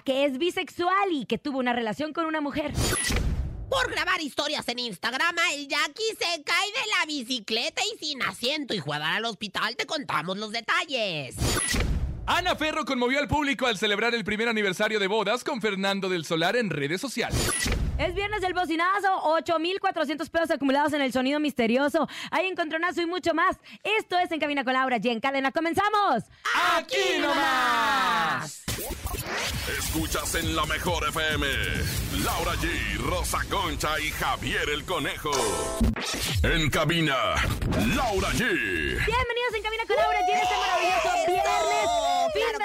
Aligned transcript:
Que 0.00 0.24
es 0.24 0.38
bisexual 0.38 1.12
y 1.12 1.26
que 1.26 1.38
tuvo 1.38 1.58
una 1.58 1.72
relación 1.72 2.12
con 2.12 2.24
una 2.24 2.40
mujer. 2.40 2.72
Por 3.68 3.90
grabar 3.90 4.20
historias 4.20 4.68
en 4.68 4.78
Instagram, 4.78 5.36
el 5.54 5.68
Jackie 5.68 6.02
se 6.18 6.42
cae 6.42 6.66
de 6.66 6.90
la 6.98 7.06
bicicleta 7.06 7.82
y 7.94 8.04
sin 8.04 8.22
asiento 8.22 8.74
y 8.74 8.80
fue 8.80 8.96
a 8.96 8.98
dar 8.98 9.14
al 9.14 9.24
hospital. 9.24 9.76
Te 9.76 9.86
contamos 9.86 10.36
los 10.38 10.52
detalles. 10.52 11.36
Ana 12.26 12.54
Ferro 12.54 12.84
conmovió 12.84 13.18
al 13.18 13.28
público 13.28 13.66
al 13.66 13.78
celebrar 13.78 14.14
el 14.14 14.24
primer 14.24 14.48
aniversario 14.48 15.00
de 15.00 15.06
bodas 15.06 15.42
con 15.42 15.60
Fernando 15.60 16.08
del 16.08 16.24
Solar 16.24 16.56
en 16.56 16.70
redes 16.70 17.00
sociales. 17.00 17.52
Es 18.02 18.16
viernes 18.16 18.40
del 18.40 18.52
bocinazo, 18.52 19.16
8,400 19.22 20.28
pesos 20.28 20.50
acumulados 20.50 20.92
en 20.92 21.02
el 21.02 21.12
sonido 21.12 21.38
misterioso. 21.38 22.08
Hay 22.32 22.46
encontronazo 22.46 23.00
y 23.00 23.06
mucho 23.06 23.32
más. 23.32 23.56
Esto 23.84 24.18
es 24.18 24.32
En 24.32 24.40
Cabina 24.40 24.64
con 24.64 24.72
Laura 24.72 24.98
y 25.00 25.08
en 25.08 25.20
cadena. 25.20 25.52
¡Comenzamos! 25.52 26.24
¡Aquí 26.74 27.20
nomás! 27.20 28.64
Escuchas 29.78 30.34
en 30.34 30.56
la 30.56 30.66
mejor 30.66 31.08
FM. 31.10 31.46
Laura 32.24 32.54
G, 32.54 32.98
Rosa 33.08 33.38
Concha 33.48 34.00
y 34.00 34.10
Javier 34.10 34.68
el 34.70 34.84
Conejo. 34.84 35.30
En 36.42 36.70
cabina, 36.70 37.14
Laura 37.94 38.30
G. 38.30 38.40
Bienvenidos 38.40 39.54
en 39.54 39.62
Cabina 39.62 39.84
con 39.86 39.96
Laura 39.96 40.18
y 40.26 40.32
en 40.32 40.38
este 40.38 40.56
maravilloso 40.56 41.26
viernes. 41.28 42.01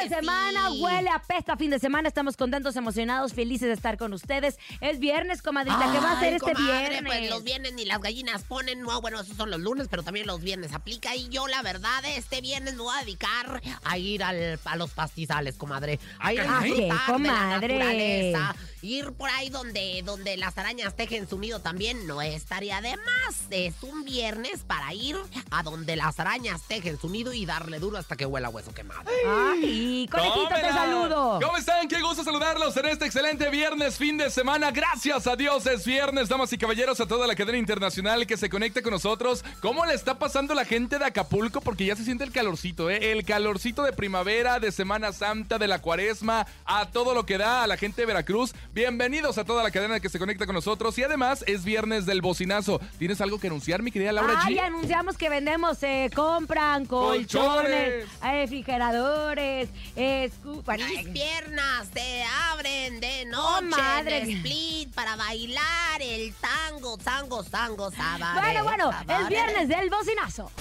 De 0.03 0.09
semana, 0.15 0.69
sí. 0.71 0.81
huele 0.81 1.09
a 1.09 1.19
pesta 1.21 1.57
fin 1.57 1.69
de 1.71 1.79
semana. 1.79 2.07
Estamos 2.07 2.37
contentos, 2.37 2.75
emocionados, 2.75 3.33
felices 3.33 3.67
de 3.67 3.73
estar 3.73 3.97
con 3.97 4.13
ustedes. 4.13 4.57
Es 4.81 4.99
viernes, 4.99 5.41
comadrita. 5.41 5.91
¿Qué 5.91 5.99
va 5.99 6.11
a 6.11 6.17
hacer 6.17 6.33
este 6.33 6.53
comadre, 6.53 6.89
viernes? 6.89 7.03
Pues 7.05 7.29
los 7.29 7.43
viernes 7.43 7.73
ni 7.73 7.85
las 7.85 7.99
gallinas 7.99 8.43
ponen. 8.43 8.81
No, 8.81 9.01
bueno, 9.01 9.19
esos 9.19 9.35
son 9.35 9.49
los 9.49 9.59
lunes, 9.59 9.87
pero 9.89 10.03
también 10.03 10.27
los 10.27 10.41
viernes 10.41 10.73
aplica. 10.73 11.15
Y 11.15 11.29
yo, 11.29 11.47
la 11.47 11.61
verdad, 11.61 12.03
este 12.15 12.41
viernes 12.41 12.75
me 12.75 12.81
voy 12.83 12.95
a 12.95 13.01
dedicar 13.01 13.61
a 13.83 13.97
ir 13.97 14.23
al- 14.23 14.59
a 14.63 14.75
los 14.75 14.91
pastizales, 14.91 15.55
comadre. 15.55 15.99
A 16.19 16.33
ir 16.33 16.41
a 16.41 16.59
Ay, 16.59 16.71
disfrutar 16.71 16.77
de 16.77 16.87
la 16.87 17.05
comadre. 17.13 17.67
naturaleza. 17.77 18.55
Ir 18.87 19.11
por 19.11 19.29
ahí 19.29 19.49
donde, 19.49 20.01
donde 20.05 20.37
las 20.37 20.57
arañas 20.57 20.95
tejen 20.95 21.27
su 21.27 21.37
nido 21.37 21.59
también 21.59 22.07
no 22.07 22.21
estaría 22.21 22.79
de 22.79 22.95
más. 22.95 23.35
Es 23.49 23.73
un 23.81 24.05
viernes 24.05 24.61
para 24.65 24.93
ir 24.93 25.17
a 25.51 25.61
donde 25.61 25.97
las 25.97 26.21
arañas 26.21 26.61
tejen 26.69 26.97
su 26.97 27.09
nido 27.09 27.33
y 27.33 27.45
darle 27.45 27.79
duro 27.79 27.97
hasta 27.97 28.15
que 28.15 28.25
huela 28.25 28.47
hueso 28.47 28.73
quemado. 28.73 29.11
Ay, 29.27 30.07
conejito, 30.09 30.47
te 30.55 30.69
saludo. 30.69 31.37
¿Cómo 31.43 31.57
están? 31.57 31.89
Qué 31.89 31.99
gusto 32.01 32.23
saludarlos 32.23 32.77
en 32.77 32.85
este 32.85 33.05
excelente 33.07 33.49
viernes, 33.49 33.97
fin 33.97 34.17
de 34.17 34.29
semana. 34.29 34.71
Gracias 34.71 35.27
a 35.27 35.35
Dios 35.35 35.65
es 35.65 35.83
viernes, 35.83 36.29
damas 36.29 36.53
y 36.53 36.57
caballeros, 36.57 37.01
a 37.01 37.07
toda 37.07 37.27
la 37.27 37.35
cadena 37.35 37.57
internacional 37.57 38.25
que 38.25 38.37
se 38.37 38.49
conecta 38.49 38.81
con 38.81 38.93
nosotros. 38.93 39.43
¿Cómo 39.59 39.85
le 39.85 39.95
está 39.95 40.17
pasando 40.17 40.53
la 40.53 40.63
gente 40.63 40.97
de 40.97 41.03
Acapulco? 41.03 41.59
Porque 41.59 41.87
ya 41.87 41.97
se 41.97 42.05
siente 42.05 42.23
el 42.23 42.31
calorcito, 42.31 42.89
¿eh? 42.89 43.11
El 43.11 43.25
calorcito 43.25 43.83
de 43.83 43.91
primavera, 43.91 44.61
de 44.61 44.71
Semana 44.71 45.11
Santa, 45.11 45.57
de 45.57 45.67
la 45.67 45.81
cuaresma, 45.81 46.47
a 46.63 46.89
todo 46.89 47.13
lo 47.13 47.25
que 47.25 47.37
da 47.37 47.63
a 47.63 47.67
la 47.67 47.75
gente 47.75 48.03
de 48.03 48.05
Veracruz. 48.05 48.53
Bienvenidos 48.77 49.39
a 49.39 49.43
toda 49.43 49.63
la 49.63 49.71
cadena 49.71 49.99
que 49.99 50.07
se 50.07 50.19
conecta 50.19 50.45
con 50.45 50.53
nosotros. 50.53 50.95
Y 50.99 51.03
además 51.03 51.43
es 51.47 51.63
viernes 51.65 52.05
del 52.05 52.21
bocinazo. 52.21 52.79
¿Tienes 52.99 53.19
algo 53.21 53.39
que 53.39 53.47
anunciar, 53.47 53.81
mi 53.81 53.91
querida 53.91 54.11
Laura 54.11 54.39
Ay, 54.43 54.53
G? 54.53 54.59
anunciamos 54.59 55.17
que 55.17 55.29
vendemos, 55.29 55.81
eh, 55.81 56.11
compran 56.13 56.85
colchones, 56.85 57.25
Colchones. 57.33 57.71
eh, 57.73 58.05
refrigeradores, 58.21 59.69
eh, 59.95 60.29
escu- 60.31 60.63
bueno, 60.63 60.85
Las 60.93 61.05
piernas 61.05 61.87
se 61.91 62.23
abren 62.51 62.99
de 62.99 63.25
noche. 63.25 63.65
madre. 63.65 64.21
split 64.31 64.93
para 64.93 65.15
bailar 65.15 65.99
el 65.99 66.31
tango, 66.35 66.99
tango, 66.99 67.43
tango, 67.45 67.89
sabaré, 67.89 68.61
Bueno, 68.61 68.63
bueno, 68.63 69.21
es 69.23 69.27
viernes 69.27 69.69
del 69.69 69.89
bocinazo. 69.89 70.51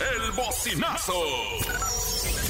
El 0.00 0.32
bocinazo. 0.32 1.14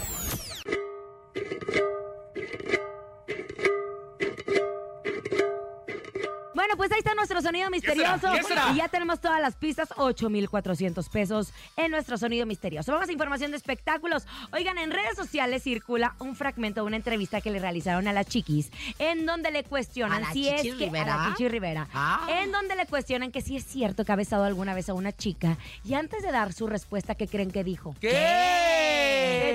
Bueno, 6.61 6.77
pues 6.77 6.91
ahí 6.91 6.99
está 6.99 7.15
nuestro 7.15 7.41
sonido 7.41 7.71
misterioso. 7.71 8.31
¿Qué 8.35 8.43
será? 8.43 8.69
Y 8.71 8.75
ya 8.75 8.87
tenemos 8.87 9.19
todas 9.19 9.41
las 9.41 9.55
pistas, 9.55 9.89
8,400 9.97 11.09
pesos 11.09 11.51
en 11.75 11.89
nuestro 11.89 12.19
sonido 12.19 12.45
misterioso. 12.45 12.91
Vamos 12.91 13.09
a 13.09 13.11
información 13.11 13.49
de 13.49 13.57
espectáculos. 13.57 14.27
Oigan, 14.53 14.77
en 14.77 14.91
redes 14.91 15.15
sociales 15.15 15.63
circula 15.63 16.13
un 16.19 16.35
fragmento 16.35 16.81
de 16.81 16.85
una 16.85 16.97
entrevista 16.97 17.41
que 17.41 17.49
le 17.49 17.57
realizaron 17.57 18.07
a 18.07 18.13
las 18.13 18.27
chiquis, 18.27 18.69
en 18.99 19.25
donde 19.25 19.49
le 19.49 19.63
cuestionan 19.63 20.19
¿A 20.23 20.27
la 20.27 20.33
si 20.33 20.43
Chichi 20.43 20.69
es 20.69 20.75
que. 20.75 20.85
Rivera? 20.85 21.15
A 21.15 21.17
la 21.29 21.35
Chichi 21.35 21.49
Rivera. 21.49 21.87
Ah. 21.95 22.27
En 22.29 22.51
donde 22.51 22.75
le 22.75 22.85
cuestionan 22.85 23.31
que 23.31 23.41
si 23.41 23.57
es 23.57 23.65
cierto 23.65 24.05
que 24.05 24.11
ha 24.11 24.15
besado 24.15 24.43
alguna 24.43 24.75
vez 24.75 24.87
a 24.87 24.93
una 24.93 25.11
chica. 25.11 25.57
Y 25.83 25.95
antes 25.95 26.21
de 26.21 26.31
dar 26.31 26.53
su 26.53 26.67
respuesta, 26.67 27.15
¿qué 27.15 27.27
creen 27.27 27.49
que 27.49 27.63
dijo? 27.63 27.95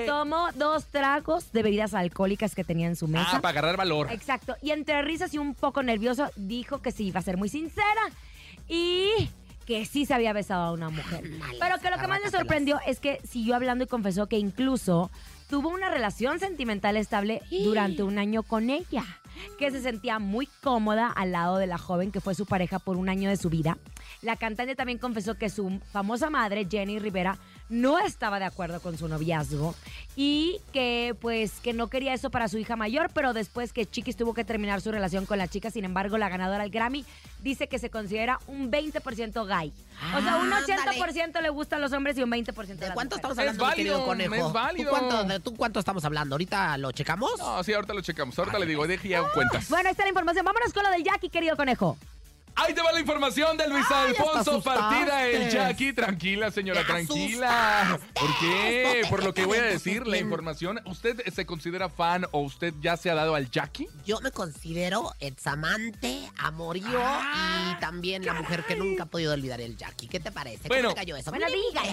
Tomó 0.05 0.49
dos 0.55 0.85
tragos 0.85 1.51
de 1.51 1.63
bebidas 1.63 1.93
alcohólicas 1.93 2.55
que 2.55 2.63
tenía 2.63 2.87
en 2.87 2.95
su 2.95 3.07
mesa. 3.07 3.29
Ah, 3.33 3.41
para 3.41 3.59
agarrar 3.59 3.77
valor. 3.77 4.11
Exacto. 4.11 4.55
Y 4.61 4.71
entre 4.71 5.01
risas 5.01 5.33
y 5.33 5.37
un 5.37 5.53
poco 5.53 5.83
nervioso, 5.83 6.29
dijo 6.35 6.81
que 6.81 6.91
sí 6.91 7.07
iba 7.07 7.19
a 7.19 7.23
ser 7.23 7.37
muy 7.37 7.49
sincera 7.49 8.01
y 8.67 9.29
que 9.65 9.85
sí 9.85 10.05
se 10.05 10.13
había 10.13 10.31
besado 10.31 10.63
a 10.63 10.71
una 10.71 10.89
mujer. 10.89 11.23
Pero 11.59 11.77
que 11.79 11.89
lo 11.89 11.97
que 11.97 12.07
más 12.07 12.21
le 12.21 12.31
sorprendió 12.31 12.79
es 12.87 12.99
que 12.99 13.19
siguió 13.27 13.55
hablando 13.55 13.83
y 13.83 13.87
confesó 13.87 14.27
que 14.27 14.37
incluso 14.37 15.11
tuvo 15.49 15.69
una 15.69 15.89
relación 15.89 16.39
sentimental 16.39 16.95
estable 16.95 17.41
durante 17.49 18.03
un 18.03 18.17
año 18.17 18.43
con 18.43 18.69
ella. 18.69 19.03
Que 19.59 19.69
se 19.69 19.81
sentía 19.81 20.19
muy 20.19 20.47
cómoda 20.63 21.07
al 21.09 21.31
lado 21.31 21.57
de 21.57 21.67
la 21.67 21.77
joven 21.77 22.11
que 22.11 22.21
fue 22.21 22.33
su 22.33 22.45
pareja 22.45 22.79
por 22.79 22.97
un 22.97 23.09
año 23.09 23.29
de 23.29 23.37
su 23.37 23.49
vida. 23.49 23.77
La 24.21 24.35
cantante 24.35 24.75
también 24.75 24.97
confesó 24.97 25.35
que 25.35 25.49
su 25.49 25.79
famosa 25.91 26.29
madre, 26.29 26.65
Jenny 26.69 26.97
Rivera, 26.97 27.37
no 27.69 27.99
estaba 27.99 28.39
de 28.39 28.45
acuerdo 28.45 28.79
con 28.79 28.97
su 28.97 29.07
noviazgo 29.07 29.75
y 30.15 30.59
que 30.73 31.15
pues 31.21 31.59
que 31.61 31.73
no 31.73 31.87
quería 31.87 32.13
eso 32.13 32.29
para 32.29 32.47
su 32.47 32.57
hija 32.57 32.75
mayor, 32.75 33.09
pero 33.13 33.33
después 33.33 33.73
que 33.73 33.85
Chiquis 33.85 34.15
tuvo 34.15 34.33
que 34.33 34.43
terminar 34.45 34.81
su 34.81 34.91
relación 34.91 35.25
con 35.25 35.37
la 35.37 35.47
chica, 35.47 35.69
sin 35.69 35.83
embargo, 35.85 36.17
la 36.17 36.29
ganadora 36.29 36.63
del 36.63 36.71
Grammy 36.71 37.05
dice 37.43 37.67
que 37.67 37.77
se 37.79 37.89
considera 37.89 38.39
un 38.47 38.71
20% 38.71 39.45
gay. 39.45 39.71
O 40.15 40.21
sea, 40.21 40.37
un 40.37 40.51
Ándale. 40.53 40.99
80% 41.01 41.41
le 41.41 41.49
gustan 41.49 41.81
los 41.81 41.91
hombres 41.93 42.17
y 42.17 42.23
un 42.23 42.29
20% 42.31 42.53
¿De 42.77 42.87
las 42.87 42.91
cuánto 42.93 43.17
mujeres. 43.17 43.37
estamos 43.37 43.37
hablando, 43.37 43.63
mi 43.63 43.69
válido, 43.69 43.75
querido 43.75 44.05
conejo? 44.05 44.47
es 44.47 44.53
válido. 44.53 44.91
¿Tú 44.91 44.97
cuánto, 44.97 45.23
de- 45.25 45.39
¿Tú 45.39 45.55
cuánto 45.55 45.79
estamos 45.79 46.05
hablando? 46.05 46.35
¿Ahorita 46.35 46.77
lo 46.77 46.91
checamos? 46.91 47.31
No, 47.37 47.63
sí, 47.63 47.73
ahorita 47.73 47.93
lo 47.93 48.01
checamos. 48.01 48.37
Ahorita 48.39 48.59
le 48.59 48.65
digo, 48.65 48.87
deje 48.87 49.09
ya 49.09 49.23
cuentas. 49.33 49.69
Bueno, 49.69 49.87
ahí 49.89 49.91
está 49.91 50.03
la 50.03 50.09
información. 50.09 50.45
Vámonos 50.45 50.73
con 50.73 50.83
lo 50.83 50.89
del 50.91 51.03
Jackie, 51.03 51.29
querido 51.29 51.55
conejo. 51.55 51.97
Ahí 52.59 52.73
te 52.73 52.81
va 52.81 52.91
la 52.91 52.99
información 52.99 53.55
de 53.55 53.67
Luis 53.69 53.85
Ay, 53.89 54.09
Alfonso. 54.09 54.61
Partida, 54.61 55.27
el 55.27 55.49
Jackie. 55.49 55.93
Tranquila, 55.93 56.49
señora, 56.51 56.83
tranquila. 56.85 57.99
¿Por 58.13 58.29
qué? 58.39 59.03
Por 59.09 59.23
lo 59.23 59.33
que 59.33 59.45
voy 59.45 59.59
a 59.59 59.63
decir, 59.63 60.07
la 60.07 60.17
información. 60.17 60.79
¿Usted 60.85 61.21
se 61.33 61.45
considera 61.45 61.89
fan 61.89 62.25
o 62.31 62.39
usted 62.41 62.73
ya 62.81 62.97
se 62.97 63.09
ha 63.11 63.15
dado 63.15 63.35
al 63.35 63.49
Jackie? 63.51 63.87
Yo 64.05 64.19
me 64.21 64.31
considero 64.31 65.13
examante, 65.19 66.27
amorío 66.37 66.87
Ah, 66.99 67.73
y 67.75 67.79
también 67.79 68.25
la 68.25 68.33
mujer 68.33 68.63
que 68.65 68.75
nunca 68.75 69.03
ha 69.03 69.05
podido 69.05 69.33
olvidar 69.33 69.61
el 69.61 69.77
Jackie. 69.77 70.07
¿Qué 70.07 70.19
te 70.19 70.31
parece? 70.31 70.67
Bueno. 70.67 70.89
¿Cómo 70.89 70.95
te 70.95 71.01
cayó 71.01 71.15
eso? 71.15 71.29
Bueno, 71.31 71.45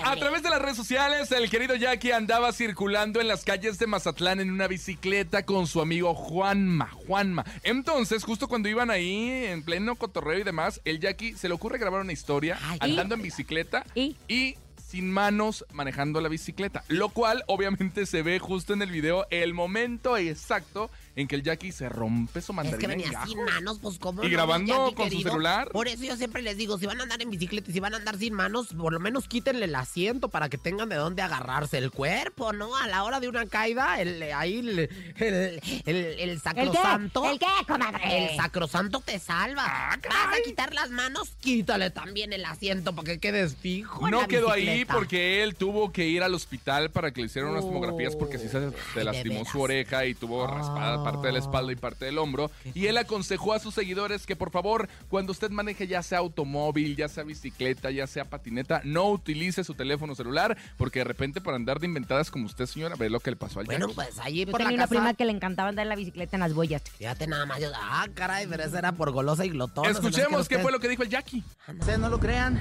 A 0.04 0.16
través 0.16 0.42
de 0.42 0.50
las 0.50 0.60
redes 0.62 0.76
sociales, 0.76 1.30
el 1.32 1.50
querido 1.50 1.74
Jackie 1.74 2.12
andaba 2.12 2.52
circulando 2.52 3.20
en 3.20 3.28
las 3.28 3.44
calles 3.44 3.78
de 3.78 3.86
Mazatlán 3.86 4.40
en 4.40 4.50
una 4.50 4.66
bicicleta 4.66 5.44
con 5.44 5.66
su 5.66 5.80
amigo 5.80 6.14
Juanma. 6.14 6.88
Juanma. 7.06 7.44
Entonces, 7.62 8.24
justo 8.24 8.48
cuando 8.48 8.68
iban 8.68 8.90
ahí 8.90 9.44
en 9.46 9.62
pleno 9.62 9.96
cotorreo 9.96 10.38
y 10.38 10.42
demás, 10.54 10.80
el 10.84 11.00
Jackie 11.00 11.34
se 11.34 11.48
le 11.48 11.54
ocurre 11.54 11.78
grabar 11.78 12.00
una 12.00 12.12
historia 12.12 12.56
Ay, 12.62 12.78
andando 12.80 13.16
en 13.16 13.22
bicicleta 13.22 13.84
¿Y? 13.96 14.16
y 14.28 14.54
sin 14.76 15.10
manos 15.10 15.64
manejando 15.72 16.20
la 16.20 16.28
bicicleta. 16.28 16.84
Lo 16.86 17.08
cual, 17.08 17.42
obviamente, 17.48 18.06
se 18.06 18.22
ve 18.22 18.38
justo 18.38 18.72
en 18.72 18.80
el 18.82 18.92
video 18.92 19.26
el 19.30 19.52
momento 19.52 20.16
exacto 20.16 20.90
en 21.16 21.28
que 21.28 21.36
el 21.36 21.42
Jackie 21.42 21.72
se 21.72 21.88
rompe 21.88 22.40
su 22.40 22.52
Es 22.52 22.56
mandarina. 22.56 22.78
que 22.80 22.86
venía 22.86 23.10
gajos. 23.12 23.30
sin 23.30 23.44
manos, 23.44 23.78
pues 23.80 23.98
cómo 23.98 24.22
Y 24.24 24.26
no, 24.26 24.32
grabando 24.32 24.74
Jackie, 24.90 24.94
con 24.96 25.10
su 25.10 25.20
celular. 25.22 25.68
Por 25.70 25.88
eso 25.88 26.02
yo 26.04 26.16
siempre 26.16 26.42
les 26.42 26.56
digo, 26.56 26.78
si 26.78 26.86
van 26.86 26.98
a 27.00 27.04
andar 27.04 27.22
en 27.22 27.30
bicicleta 27.30 27.70
y 27.70 27.72
si 27.74 27.80
van 27.80 27.94
a 27.94 27.98
andar 27.98 28.16
sin 28.18 28.34
manos, 28.34 28.68
por 28.76 28.92
lo 28.92 29.00
menos 29.00 29.28
quítenle 29.28 29.66
el 29.66 29.74
asiento 29.74 30.28
para 30.28 30.48
que 30.48 30.58
tengan 30.58 30.88
de 30.88 30.96
dónde 30.96 31.22
agarrarse 31.22 31.78
el 31.78 31.90
cuerpo, 31.90 32.52
¿no? 32.52 32.74
A 32.76 32.88
la 32.88 33.04
hora 33.04 33.20
de 33.20 33.28
una 33.28 33.46
caída, 33.46 34.00
el, 34.00 34.22
ahí 34.32 34.58
el, 34.58 34.78
el, 35.16 35.60
el, 35.86 35.96
el 36.18 36.40
sacrosanto. 36.40 37.30
¿El 37.30 37.38
qué, 37.38 37.46
comadre? 37.66 38.30
El 38.30 38.36
sacrosanto 38.36 39.00
te 39.00 39.18
salva. 39.18 39.64
Ah, 39.66 39.98
Vas 40.08 40.38
a 40.38 40.42
quitar 40.44 40.74
las 40.74 40.90
manos, 40.90 41.30
quítale 41.40 41.90
también 41.90 42.32
el 42.32 42.44
asiento 42.44 42.94
para 42.94 43.06
que 43.06 43.18
quedes 43.20 43.54
fijo. 43.56 44.06
en 44.06 44.10
No 44.12 44.22
la 44.22 44.26
quedó 44.26 44.50
ahí 44.50 44.84
porque 44.84 45.42
él 45.42 45.54
tuvo 45.54 45.92
que 45.92 46.06
ir 46.06 46.22
al 46.22 46.34
hospital 46.34 46.90
para 46.90 47.12
que 47.12 47.20
le 47.20 47.26
hicieran 47.26 47.50
unas 47.52 47.64
tomografías 47.64 48.16
porque 48.16 48.38
sí 48.38 48.48
se, 48.48 48.70
se 48.94 49.04
lastimó 49.04 49.44
su 49.44 49.60
oreja 49.60 50.06
y 50.06 50.14
tuvo 50.14 50.46
raspada. 50.46 51.03
Parte 51.04 51.26
de 51.28 51.32
la 51.34 51.38
espalda 51.38 51.72
y 51.72 51.76
parte 51.76 52.04
del 52.06 52.18
hombro. 52.18 52.50
Y 52.74 52.86
él 52.86 52.96
aconsejó 52.96 53.52
a 53.52 53.58
sus 53.60 53.74
seguidores 53.74 54.26
que 54.26 54.34
por 54.36 54.50
favor, 54.50 54.88
cuando 55.08 55.32
usted 55.32 55.50
maneje 55.50 55.86
ya 55.86 56.02
sea 56.02 56.18
automóvil, 56.18 56.96
ya 56.96 57.08
sea 57.08 57.22
bicicleta, 57.24 57.90
ya 57.90 58.06
sea 58.06 58.24
patineta, 58.24 58.80
no 58.84 59.08
utilice 59.10 59.62
su 59.64 59.74
teléfono 59.74 60.14
celular 60.14 60.56
porque 60.76 61.00
de 61.00 61.04
repente 61.04 61.40
por 61.40 61.54
andar 61.54 61.78
de 61.80 61.86
inventadas 61.86 62.30
como 62.30 62.46
usted, 62.46 62.66
señora, 62.66 62.96
ve 62.96 63.10
lo 63.10 63.20
que 63.20 63.30
le 63.30 63.36
pasó 63.36 63.60
al 63.60 63.66
Bueno, 63.66 63.86
Jackie. 63.88 63.94
pues 63.94 64.18
allí 64.18 64.44
Yo 64.46 64.50
por 64.52 64.60
la 64.60 64.66
tenía 64.66 64.76
una 64.78 64.82
casa. 64.84 64.88
prima 64.90 65.14
que 65.14 65.24
le 65.24 65.32
encantaba 65.32 65.68
andar 65.68 65.84
en 65.84 65.88
la 65.90 65.96
bicicleta 65.96 66.36
en 66.36 66.40
las 66.40 66.54
boyas. 66.54 66.82
Fíjate 66.98 67.26
nada 67.26 67.46
más. 67.46 67.60
yo- 67.60 67.68
ah, 67.74 68.06
caray, 68.14 68.46
pero 68.46 68.64
eso 68.64 68.78
era 68.78 68.92
por 68.92 69.10
golosa 69.12 69.44
y 69.44 69.50
glotón. 69.50 69.86
Escuchemos 69.86 70.48
qué 70.48 70.58
fue 70.58 70.72
lo 70.72 70.80
que 70.80 70.88
dijo 70.88 71.02
el 71.02 71.08
Jackie. 71.10 71.44
Ustedes 71.78 71.98
no 71.98 72.08
lo 72.08 72.18
crean, 72.18 72.58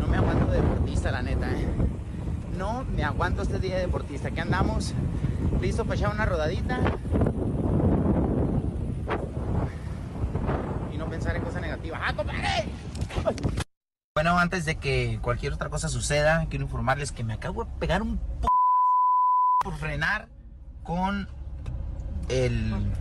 no 0.00 0.06
me 0.08 0.16
aguanto 0.16 0.46
de 0.50 0.60
deportista, 0.60 1.10
la 1.10 1.22
neta, 1.22 1.50
¿eh? 1.50 1.66
No 2.56 2.84
me 2.84 3.02
aguanto 3.02 3.42
este 3.42 3.58
día 3.58 3.76
de 3.76 3.80
deportista. 3.82 4.28
Aquí 4.28 4.40
andamos, 4.40 4.92
listo 5.60 5.84
para 5.84 5.96
echar 5.96 6.14
una 6.14 6.26
rodadita. 6.26 6.78
Y 10.92 10.98
no 10.98 11.08
pensar 11.08 11.36
en 11.36 11.42
cosas 11.42 11.62
negativas. 11.62 12.00
¡Ah, 12.04 12.14
compadre! 12.14 12.68
Bueno, 14.14 14.38
antes 14.38 14.64
de 14.64 14.76
que 14.76 15.18
cualquier 15.22 15.54
otra 15.54 15.70
cosa 15.70 15.88
suceda, 15.88 16.46
quiero 16.50 16.64
informarles 16.64 17.12
que 17.12 17.24
me 17.24 17.32
acabo 17.32 17.64
de 17.64 17.70
pegar 17.78 18.02
un 18.02 18.18
p 18.18 18.46
por 19.64 19.74
frenar 19.76 20.28
con 20.82 21.28
el. 22.28 22.92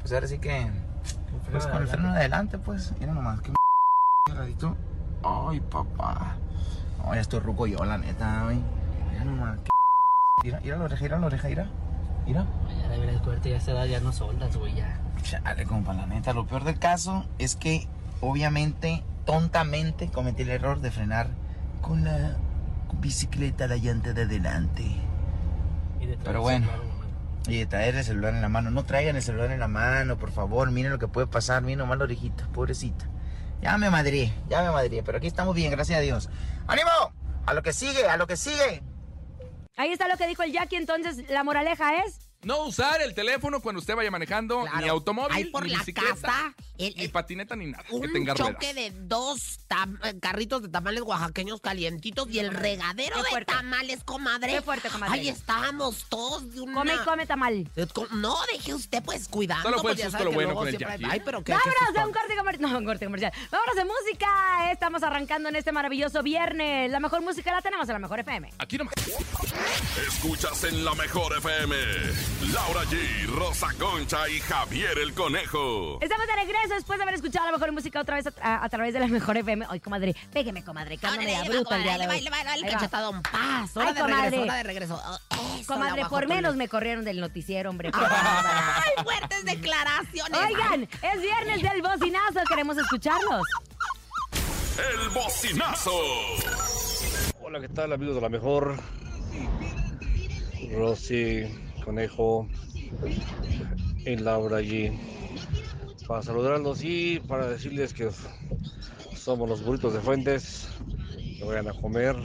Pues 0.00 0.12
ahora 0.12 0.26
sí 0.26 0.38
que. 0.38 0.70
Pues 1.50 1.66
con 1.66 1.82
el 1.82 1.88
freno 1.88 2.12
de 2.12 2.18
adelante, 2.18 2.58
pues. 2.58 2.92
Mira 2.98 3.12
nomás, 3.12 3.40
que. 3.40 3.52
Ay, 5.22 5.60
papá. 5.60 6.36
No, 6.98 7.14
ya 7.14 7.20
estoy 7.20 7.40
ruco 7.40 7.66
yo, 7.66 7.84
la 7.84 7.98
neta, 7.98 8.44
güey. 8.44 8.60
Mira 9.10 9.24
nomás, 9.24 9.60
que 9.60 9.70
Mira, 10.42 10.60
mira 10.62 10.76
la 10.78 10.84
oreja, 10.84 11.02
mira 11.02 11.18
la 11.18 11.26
oreja, 11.26 11.48
mira. 11.48 11.66
Mira. 12.26 12.46
Ya 12.82 12.88
deberías 12.88 13.20
cuerte, 13.22 13.50
ya 13.50 13.56
esa 13.56 13.72
edad 13.72 13.84
ya 13.86 14.00
no 14.00 14.12
güey, 14.58 14.74
ya. 14.74 15.00
Chale, 15.22 15.64
compa, 15.66 15.92
la 15.92 16.06
neta. 16.06 16.32
Lo 16.32 16.46
peor 16.46 16.64
del 16.64 16.78
caso 16.78 17.26
es 17.38 17.56
que, 17.56 17.88
obviamente, 18.20 19.02
tontamente 19.26 20.10
cometí 20.10 20.42
el 20.42 20.50
error 20.50 20.80
de 20.80 20.90
frenar 20.90 21.28
con 21.82 22.04
la 22.04 22.36
bicicleta, 23.00 23.66
la 23.66 23.76
llanta 23.76 24.12
de 24.12 24.22
adelante. 24.22 24.84
Y 26.00 26.06
de 26.06 26.16
Pero 26.16 26.40
bueno. 26.40 26.68
Y 27.46 27.58
de 27.58 27.66
traer 27.66 27.96
el 27.96 28.04
celular 28.04 28.34
en 28.34 28.42
la 28.42 28.48
mano. 28.48 28.70
No 28.70 28.84
traigan 28.84 29.16
el 29.16 29.22
celular 29.22 29.50
en 29.50 29.60
la 29.60 29.68
mano, 29.68 30.18
por 30.18 30.30
favor. 30.30 30.70
Miren 30.70 30.92
lo 30.92 30.98
que 30.98 31.08
puede 31.08 31.26
pasar. 31.26 31.62
Miren 31.62 31.78
nomás 31.78 31.98
la 31.98 32.04
orejita, 32.04 32.46
pobrecita. 32.52 33.06
Ya 33.62 33.76
me 33.76 33.90
madré, 33.90 34.32
ya 34.48 34.62
me 34.62 34.70
madré. 34.70 35.02
Pero 35.02 35.18
aquí 35.18 35.26
estamos 35.26 35.54
bien, 35.54 35.70
gracias 35.70 35.98
a 35.98 36.02
Dios. 36.02 36.30
¡Ánimo! 36.66 36.90
A 37.46 37.54
lo 37.54 37.62
que 37.62 37.72
sigue, 37.72 38.08
a 38.08 38.16
lo 38.16 38.26
que 38.26 38.36
sigue. 38.36 38.82
Ahí 39.80 39.92
está 39.92 40.08
lo 40.08 40.18
que 40.18 40.26
dijo 40.26 40.42
el 40.42 40.52
Jackie. 40.52 40.76
Entonces, 40.76 41.30
la 41.30 41.42
moraleja 41.42 42.04
es. 42.04 42.29
No 42.42 42.64
usar 42.64 43.02
el 43.02 43.14
teléfono 43.14 43.60
cuando 43.60 43.80
usted 43.80 43.94
vaya 43.94 44.10
manejando, 44.10 44.62
Claro. 44.62 44.78
ni 44.80 44.88
automóvil, 44.88 45.36
Ahí 45.36 45.44
por 45.46 45.64
ni 45.64 45.70
la 45.72 45.78
bicicleta, 45.80 46.14
casa, 46.14 46.54
el- 46.78 46.94
ni 46.96 47.04
el- 47.04 47.10
patineta, 47.10 47.54
ni 47.54 47.66
nada. 47.66 47.84
que 47.84 47.94
Un 47.94 48.10
tenga 48.12 48.34
choque 48.34 48.52
ruedas. 48.72 48.74
de 48.74 48.92
dos 49.02 49.58
eh, 50.04 50.18
carritos 50.20 50.62
de 50.62 50.68
tamales 50.68 51.02
oaxaqueños 51.02 51.60
calientitos 51.60 52.28
y 52.30 52.38
el 52.38 52.50
regadero 52.52 53.14
Qué 53.16 53.22
de 53.22 53.28
fuerte. 53.28 53.52
tamales, 53.52 54.02
comadre. 54.04 54.52
Qué 54.52 54.62
fuerte, 54.62 54.88
comadre. 54.88 55.14
Ahí 55.20 55.28
estábamos 55.28 56.06
todos 56.08 56.52
de 56.54 56.60
una... 56.62 56.74
Come 56.74 56.94
y 56.94 56.98
come 57.04 57.26
tamal. 57.26 57.68
Eh, 57.76 57.86
No, 58.12 58.36
deje 58.52 58.72
usted 58.74 59.02
pues 59.04 59.28
cuidando. 59.28 59.62
Solo 59.68 59.80
fue 59.82 59.90
el 59.92 59.96
pues, 59.98 60.04
ya 60.06 60.10
susto 60.10 60.24
lo 60.24 60.32
bueno 60.32 60.54
con 60.54 60.66
el 60.68 60.76
siempre. 60.76 61.06
Ay, 61.08 61.20
pero 61.24 61.44
qué, 61.44 61.52
Vámonos 61.52 61.74
a 61.82 61.86
susto. 61.86 62.06
un 62.06 62.12
corte 62.12 62.36
comercial. 62.36 62.72
No, 62.72 62.78
un 62.78 62.84
corte 62.86 63.04
comercial. 63.04 63.32
Vámonos 63.50 63.76
de 63.76 63.84
música. 63.84 64.72
Estamos 64.72 65.02
arrancando 65.02 65.48
en 65.50 65.56
este 65.56 65.72
maravilloso 65.72 66.22
viernes. 66.22 66.90
La 66.90 67.00
mejor 67.00 67.20
música 67.22 67.52
la 67.52 67.60
tenemos 67.60 67.86
en 67.88 67.92
la 67.92 67.98
mejor 67.98 68.18
FM. 68.20 68.50
Aquí 68.58 68.78
nomás. 68.78 68.94
Escuchas 70.08 70.64
en 70.64 70.84
la 70.84 70.94
mejor 70.94 71.36
FM. 71.36 71.76
Laura 72.52 72.82
G, 72.84 73.26
Rosa 73.26 73.68
Concha 73.78 74.28
y 74.28 74.40
Javier 74.40 74.98
el 74.98 75.12
Conejo. 75.12 75.98
Estamos 76.00 76.26
de 76.26 76.34
regreso 76.36 76.74
después 76.74 76.98
de 76.98 77.02
haber 77.02 77.14
escuchado 77.16 77.46
la 77.46 77.52
mejor 77.52 77.72
música 77.72 78.00
otra 78.00 78.16
vez 78.16 78.26
a, 78.26 78.32
a- 78.40 78.64
a 78.64 78.68
través 78.70 78.94
de 78.94 79.00
la 79.00 79.06
mejor 79.08 79.36
FM. 79.36 79.66
Ay, 79.68 79.80
comadre, 79.80 80.16
pégueme, 80.32 80.64
comadre, 80.64 80.96
que 80.96 81.06
ando 81.06 81.18
media 81.20 81.42
bruta 81.44 81.76
el 81.76 81.82
día 81.82 81.92
comadre, 81.92 82.20
de 82.20 82.30
hoy. 82.30 82.62
el 82.64 82.70
cachetadón. 82.72 83.22
Paz, 83.22 83.76
hora 83.76 83.88
Ay, 83.88 83.94
de 83.94 84.00
comadre. 84.00 84.20
regreso, 84.30 84.42
hora 84.42 84.54
de 84.56 84.62
regreso. 84.62 85.02
Oh, 85.04 85.56
eso, 85.60 85.66
Comadre, 85.72 86.04
por 86.06 86.26
menos 86.28 86.56
me 86.56 86.68
corrieron 86.68 87.04
del 87.04 87.20
noticiero, 87.20 87.68
hombre. 87.70 87.90
Ay, 87.94 89.04
fuertes 89.04 89.44
declaraciones. 89.44 90.40
Oigan, 90.48 90.82
es 90.84 91.20
viernes 91.22 91.62
del 91.62 91.82
bocinazo. 91.82 92.40
Queremos 92.48 92.78
escucharlos. 92.78 93.42
El 94.78 95.08
bocinazo. 95.10 95.92
Hola, 97.42 97.60
¿qué 97.60 97.68
tal 97.68 97.92
amigos 97.92 98.14
de 98.14 98.20
la 98.22 98.28
mejor? 98.30 98.76
Rosy, 100.72 101.42
Conejo 101.84 102.46
y 104.04 104.16
Laura 104.16 104.58
allí. 104.58 104.90
para 106.06 106.22
saludarlos 106.22 106.82
y 106.82 107.20
para 107.20 107.48
decirles 107.48 107.94
que 107.94 108.10
somos 109.14 109.48
los 109.48 109.64
burritos 109.64 109.94
de 109.94 110.00
Fuentes, 110.00 110.68
que 111.38 111.44
vayan 111.44 111.68
a 111.68 111.72
comer 111.72 112.16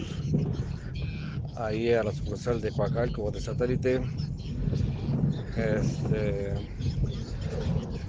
ahí 1.58 1.94
a 1.94 2.04
la 2.04 2.12
sucursal 2.12 2.62
de 2.62 2.72
Coacalco 2.72 3.32
de 3.32 3.42
satélite. 3.42 4.02
Este, 5.56 6.54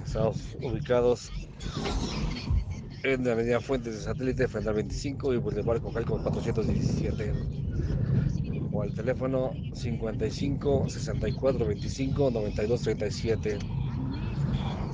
estamos 0.05 0.37
ubicados 0.61 1.31
en 3.03 3.23
la 3.23 3.33
avenida 3.33 3.61
Fuentes 3.61 3.95
de 3.95 4.01
Satélite, 4.01 4.47
frente 4.47 4.69
al 4.69 4.75
25 4.75 5.33
y 5.33 5.37
Boulevard 5.37 5.81
Coacalco 5.81 6.21
417. 6.21 7.66
O 8.77 8.83
al 8.83 8.93
teléfono 8.93 9.53
55 9.73 10.87
64 10.87 11.65
25 11.65 12.29
92 12.29 12.81
37 12.83 13.57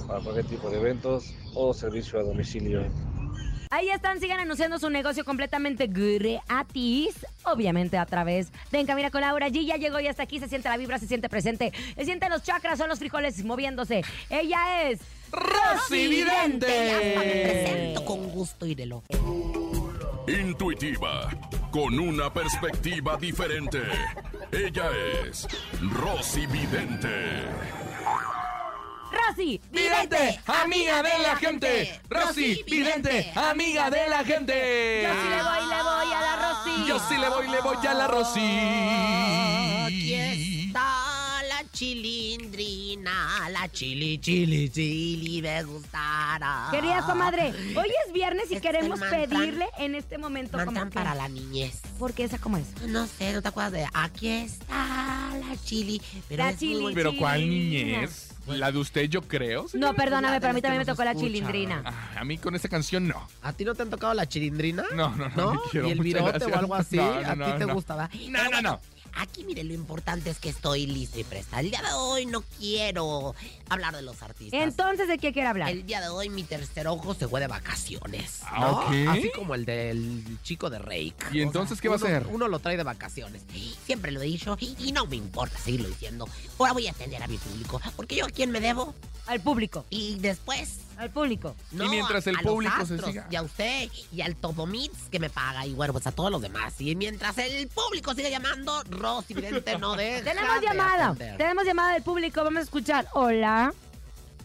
para 0.07 0.21
cualquier 0.21 0.45
tipo 0.45 0.69
de 0.69 0.79
eventos 0.79 1.35
o 1.53 1.73
servicio 1.73 2.17
a 2.17 2.23
domicilio. 2.23 2.85
Ahí 3.71 3.89
están, 3.89 4.21
sigan 4.21 4.39
anunciando 4.39 4.79
su 4.79 4.89
negocio 4.89 5.25
completamente 5.25 5.87
gratis. 5.87 7.25
Obviamente 7.43 7.97
a 7.97 8.05
través 8.05 8.53
de 8.71 8.79
Encamina 8.79 9.11
con 9.11 9.19
Laura 9.19 9.49
G. 9.49 9.65
Ya 9.65 9.75
llegó 9.75 9.99
y 9.99 10.07
hasta 10.07 10.23
aquí 10.23 10.39
se 10.39 10.47
siente 10.47 10.69
la 10.69 10.77
vibra, 10.77 10.97
se 10.97 11.07
siente 11.07 11.27
presente. 11.27 11.73
Se 11.97 12.05
sienten 12.05 12.29
los 12.29 12.41
chakras, 12.41 12.77
son 12.77 12.87
los 12.87 12.99
frijoles 12.99 13.43
moviéndose. 13.43 14.03
Ella 14.29 14.89
es 14.89 15.01
Rosy 15.29 16.07
Vidente. 16.07 16.67
Ya 16.67 17.19
me 17.19 17.41
presento 17.43 18.05
con 18.05 18.29
gusto. 18.29 18.65
Intuitiva, 20.27 21.29
con 21.73 21.99
una 21.99 22.31
perspectiva 22.31 23.17
diferente. 23.17 23.81
Ella 24.51 24.91
es 25.25 25.47
Rosy 25.81 26.45
Vidente. 26.45 27.47
Rosy 29.11 29.59
Vidente, 29.71 30.39
amiga 30.45 31.01
de 31.01 31.17
la 31.23 31.35
gente. 31.35 31.99
Rosy 32.07 32.63
Vidente, 32.69 33.31
amiga 33.35 33.89
de 33.89 34.07
la 34.07 34.23
gente. 34.23 35.01
Yo 35.01 35.09
sí 35.15 35.29
le 35.29 35.41
voy, 35.41 35.65
le 35.67 35.81
voy 35.81 36.13
a 36.13 36.21
la 36.21 36.35
Rosy. 36.35 36.85
Yo 36.87 36.99
sí 37.09 37.17
le 37.17 37.29
voy, 37.29 37.47
le 37.47 37.61
voy 37.61 37.87
a 37.87 37.93
la 37.95 38.07
Rosy. 38.07 38.39
Aquí 39.87 40.13
está 40.13 41.41
la 41.49 41.63
chilindrina, 43.03 43.49
la 43.49 43.69
chili, 43.69 44.17
chili, 44.19 44.69
chili, 44.69 45.41
me 45.41 45.63
gustará. 45.63 46.67
Querida 46.71 47.01
comadre, 47.05 47.53
hoy 47.75 47.91
es 48.07 48.13
viernes 48.13 48.45
y 48.51 48.55
Este 48.55 48.67
queremos 48.67 48.99
mantran- 48.99 49.29
pedirle 49.29 49.65
en 49.77 49.95
este 49.95 50.17
momento 50.17 50.57
como 50.63 50.89
para 50.89 51.13
la 51.15 51.27
niñez. 51.27 51.81
¿Por 51.99 52.13
qué 52.13 52.23
esa 52.25 52.37
como 52.37 52.57
es? 52.57 52.65
No 52.87 53.05
sé, 53.07 53.33
¿no 53.33 53.41
te 53.41 53.47
acuerdas 53.49 53.73
de 53.73 53.87
aquí 53.93 54.27
está 54.29 55.31
la 55.39 55.55
chili? 55.63 56.01
Pero 56.29 56.43
La 56.43 56.49
es 56.51 56.59
chili. 56.59 56.93
Pero 56.93 57.15
¿cuál 57.17 57.49
niñez? 57.49 58.29
La 58.47 58.73
de 58.73 58.77
usted, 58.77 59.03
yo 59.09 59.21
creo. 59.21 59.67
No, 59.73 59.93
perdóname, 59.93 60.39
pero 60.41 60.51
a 60.51 60.53
mí 60.53 60.61
también 60.61 60.79
me 60.79 60.85
tocó 60.85 61.03
la 61.05 61.15
chilindrina. 61.15 61.81
Ah, 61.85 62.19
a 62.19 62.25
mí 62.25 62.37
con 62.37 62.55
esta 62.55 62.67
canción 62.67 63.07
no. 63.07 63.25
¿A 63.41 63.53
ti 63.53 63.63
no 63.63 63.73
te 63.73 63.83
han 63.83 63.89
tocado 63.89 64.13
la 64.13 64.27
chilindrina? 64.27 64.83
No, 64.93 65.15
no, 65.15 65.29
no. 65.29 65.35
¿No? 65.35 65.53
me 65.53 65.59
quiero, 65.71 65.87
¿Y 65.87 65.91
el 65.91 65.99
virote 65.99 66.29
gracias. 66.39 66.51
o 66.51 66.59
algo 66.59 66.75
así? 66.75 66.97
No, 66.97 67.21
no, 67.21 67.27
¿A 67.29 67.35
no, 67.35 67.45
ti 67.45 67.51
te 67.59 67.65
gustaba? 67.65 68.09
No, 68.29 68.49
no, 68.51 68.61
no. 68.61 68.81
Aquí, 69.15 69.43
mire, 69.43 69.63
lo 69.63 69.73
importante 69.73 70.29
es 70.29 70.39
que 70.39 70.49
estoy 70.49 70.87
lista 70.87 71.19
y 71.19 71.23
presta. 71.23 71.59
El 71.59 71.69
día 71.69 71.81
de 71.81 71.93
hoy 71.93 72.25
no 72.25 72.41
quiero 72.59 73.35
hablar 73.69 73.95
de 73.95 74.01
los 74.01 74.21
artistas. 74.21 74.59
Entonces, 74.61 75.07
¿de 75.07 75.17
qué 75.17 75.31
quiere 75.31 75.47
hablar? 75.47 75.69
El 75.69 75.85
día 75.85 76.01
de 76.01 76.09
hoy 76.09 76.29
mi 76.29 76.43
tercer 76.43 76.87
ojo 76.87 77.13
se 77.13 77.27
fue 77.27 77.39
de 77.39 77.47
vacaciones. 77.47 78.41
Ah, 78.45 78.59
¿no? 78.61 78.71
ok. 78.79 79.09
Así 79.09 79.31
como 79.35 79.55
el 79.55 79.65
del 79.65 80.23
chico 80.43 80.69
de 80.69 80.79
Rake. 80.79 81.15
¿Y 81.31 81.41
entonces 81.41 81.79
qué 81.79 81.89
va 81.89 81.95
a 81.95 81.97
hacer? 81.97 82.27
Uno 82.31 82.47
lo 82.47 82.59
trae 82.59 82.77
de 82.77 82.83
vacaciones. 82.83 83.43
Siempre 83.85 84.11
lo 84.11 84.21
he 84.21 84.25
dicho 84.25 84.57
y, 84.59 84.75
y 84.79 84.91
no 84.91 85.05
me 85.05 85.15
importa 85.15 85.57
seguirlo 85.59 85.89
diciendo. 85.89 86.27
Ahora 86.57 86.73
voy 86.73 86.87
a 86.87 86.91
atender 86.91 87.21
a 87.21 87.27
mi 87.27 87.37
público. 87.37 87.79
Porque 87.95 88.15
yo 88.15 88.25
a 88.25 88.29
quién 88.29 88.51
me 88.51 88.59
debo. 88.59 88.93
Al 89.25 89.39
público, 89.39 89.85
Y 89.89 90.19
después. 90.19 90.79
Al 90.97 91.09
público. 91.09 91.55
No, 91.71 91.85
Y 91.85 91.89
mientras 91.89 92.25
el 92.27 92.35
a- 92.37 92.39
público 92.41 92.75
se 92.85 92.93
astros, 92.93 93.05
siga. 93.11 93.27
Y 93.29 93.35
a 93.35 93.41
usted 93.41 93.89
y 94.11 94.21
al 94.21 94.35
Topo 94.35 94.65
Mix 94.65 95.09
que 95.11 95.19
me 95.19 95.29
paga. 95.29 95.65
Y 95.65 95.73
bueno, 95.73 95.93
pues 95.93 96.05
a 96.07 96.11
todos 96.11 96.31
los 96.31 96.41
demás. 96.41 96.73
Y 96.79 96.95
mientras 96.95 97.37
el 97.37 97.67
público 97.67 98.13
sigue 98.13 98.29
llamando, 98.29 98.83
Rosy 98.89 99.33
Vidente 99.33 99.77
no 99.77 99.95
deja. 99.97 100.23
Tenemos 100.23 100.59
de 100.61 100.65
llamada, 100.67 101.07
atender. 101.09 101.37
tenemos 101.37 101.65
llamada 101.65 101.93
del 101.93 102.03
público, 102.03 102.43
vamos 102.43 102.59
a 102.59 102.63
escuchar. 102.63 103.07
Hola. 103.13 103.73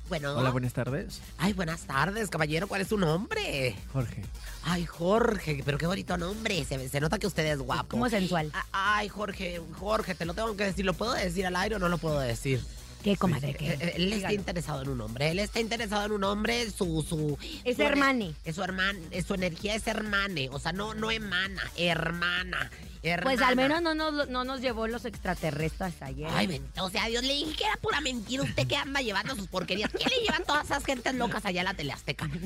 Bueno. 0.09 0.33
Hola, 0.39 0.49
buenas 0.51 0.73
tardes. 0.73 1.21
Ay, 1.37 1.53
buenas 1.53 1.83
tardes, 1.83 2.31
caballero. 2.31 2.67
¿Cuál 2.67 2.81
es 2.81 2.89
su 2.89 2.97
nombre? 2.97 3.77
Jorge. 3.93 4.25
Ay, 4.65 4.87
Jorge, 4.87 5.61
pero 5.67 5.77
qué 5.77 5.87
bonito 5.87 6.17
nombre. 6.17 6.65
Se, 6.65 6.89
se 6.89 7.01
nota 7.01 7.19
que 7.19 7.27
usted 7.27 7.45
es 7.45 7.59
guapo. 7.59 7.89
Como 7.89 8.09
sensual. 8.09 8.51
Ay, 8.73 9.09
Jorge, 9.11 9.61
Jorge, 9.79 10.15
te 10.15 10.25
lo 10.25 10.33
tengo 10.33 10.57
que 10.57 10.65
decir. 10.65 10.87
¿Lo 10.87 10.95
puedo 10.95 11.13
decir 11.13 11.47
al 11.47 11.57
aire 11.57 11.77
o 11.77 11.79
no 11.79 11.91
lo 11.91 11.99
puedo 11.99 12.19
decir? 12.21 12.65
¿Qué, 13.03 13.17
comadre? 13.17 13.51
Eh, 13.51 13.57
¿Qué? 13.57 13.67
eh, 13.73 13.93
Él 13.97 14.13
está 14.13 14.33
interesado 14.33 14.83
en 14.83 14.89
un 14.89 15.01
hombre. 15.01 15.31
Él 15.31 15.39
está 15.39 15.61
interesado 15.61 16.07
en 16.07 16.13
un 16.13 16.25
hombre. 16.25 16.71
Su. 16.71 17.05
su 17.09 17.39
Es 17.65 17.77
su 17.77 17.83
hermane. 17.83 18.35
Es 18.45 18.57
su 18.57 18.63
hermana. 18.63 18.99
Su 19.27 19.35
energía 19.35 19.75
es 19.75 19.87
hermane. 19.87 20.49
O 20.53 20.59
sea, 20.59 20.73
no, 20.73 20.95
no 20.95 21.11
emana. 21.11 21.63
Hermana. 21.77 22.71
Pues 23.23 23.41
al 23.41 23.57
menos 23.57 23.81
no 23.83 23.95
nos, 23.95 24.29
no 24.29 24.45
nos 24.45 24.61
llevó 24.61 24.87
los 24.87 25.05
extraterrestres 25.05 25.95
ayer. 26.01 26.29
Ay, 26.33 26.47
bendito 26.47 26.89
sea 26.91 27.07
Dios, 27.07 27.23
le 27.23 27.35
dije 27.35 27.53
que 27.55 27.65
era 27.65 27.77
pura 27.77 28.01
mentira. 28.01 28.43
¿Usted 28.43 28.67
que 28.67 28.77
anda 28.77 29.01
llevando 29.01 29.35
sus 29.37 29.47
porquerías? 29.49 29.91
¿Quién 29.93 30.09
le 30.11 30.25
llevan 30.25 30.45
todas 30.45 30.65
esas 30.67 30.85
gentes 30.85 31.15
locas 31.15 31.45
allá 31.45 31.61
a 31.61 31.65
la 31.65 31.75
teleazteca? 31.75 32.29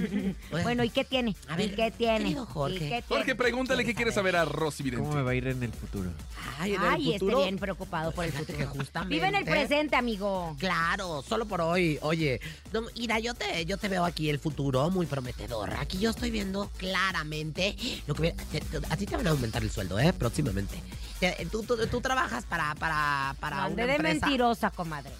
Bueno, 0.51 0.85
¿y 0.85 0.91
qué 0.91 1.05
tiene? 1.05 1.35
A 1.49 1.55
¿Y 1.55 1.57
ver, 1.69 1.75
qué 1.77 1.91
tiene? 1.91 2.19
querido 2.19 2.47
Jorge. 2.47 2.77
¿Y 2.77 2.79
qué 2.79 2.87
tiene? 2.89 3.03
Jorge, 3.09 3.35
pregúntale 3.35 3.85
qué 3.85 3.95
quiere 3.95 4.13
saber 4.13 4.37
a 4.37 4.45
Rosy 4.45 4.83
Vidente. 4.83 5.05
¿Cómo 5.05 5.17
me 5.17 5.23
va 5.23 5.31
a 5.33 5.35
ir 5.35 5.47
en 5.49 5.63
el 5.63 5.73
futuro? 5.73 6.11
Ay, 6.59 6.75
en 6.75 6.83
el 6.83 6.89
Ay, 6.89 7.13
futuro. 7.15 7.39
esté 7.39 7.43
bien 7.51 7.59
preocupado 7.59 8.13
por 8.13 8.25
el 8.25 8.33
futuro. 8.33 8.59
que 8.59 8.67
justamente- 8.67 9.15
Vive 9.15 9.27
en 9.29 9.35
el 9.35 9.45
presente, 9.45 9.97
amigo. 9.97 10.55
Claro, 10.59 11.23
solo 11.27 11.47
por 11.47 11.61
hoy. 11.61 11.99
Oye, 12.03 12.41
no, 12.73 12.83
mira, 12.97 13.19
yo 13.19 13.35
te, 13.35 13.65
yo 13.65 13.77
te 13.79 13.89
veo 13.89 14.05
aquí 14.05 14.29
el 14.31 14.39
futuro 14.39 14.91
muy 14.91 15.07
prometedor. 15.07 15.75
Aquí 15.75 15.99
yo 15.99 16.11
estoy 16.11 16.31
viendo 16.31 16.71
claramente 16.77 17.77
lo 18.07 18.15
que 18.15 18.35
a 18.91 18.97
ti 18.97 19.07
te 19.07 19.17
van 19.17 19.27
a 19.27 19.31
aumentar 19.31 19.63
el 19.63 19.71
sueldo, 19.71 19.99
¿eh? 19.99 20.13
Próximamente. 20.43 20.83
Te- 21.21 21.47
Tú, 21.47 21.63
tú- 21.63 21.87
tú 21.87 22.01
trabajas 22.01 22.45
para, 22.45 22.75
para, 22.75 23.37
para 23.41 23.65
Ande 23.65 23.75
una 23.85 23.87
de 23.87 23.97
empresa. 23.97 24.27
mentirosa, 24.27 24.71
comadre. 24.71 25.13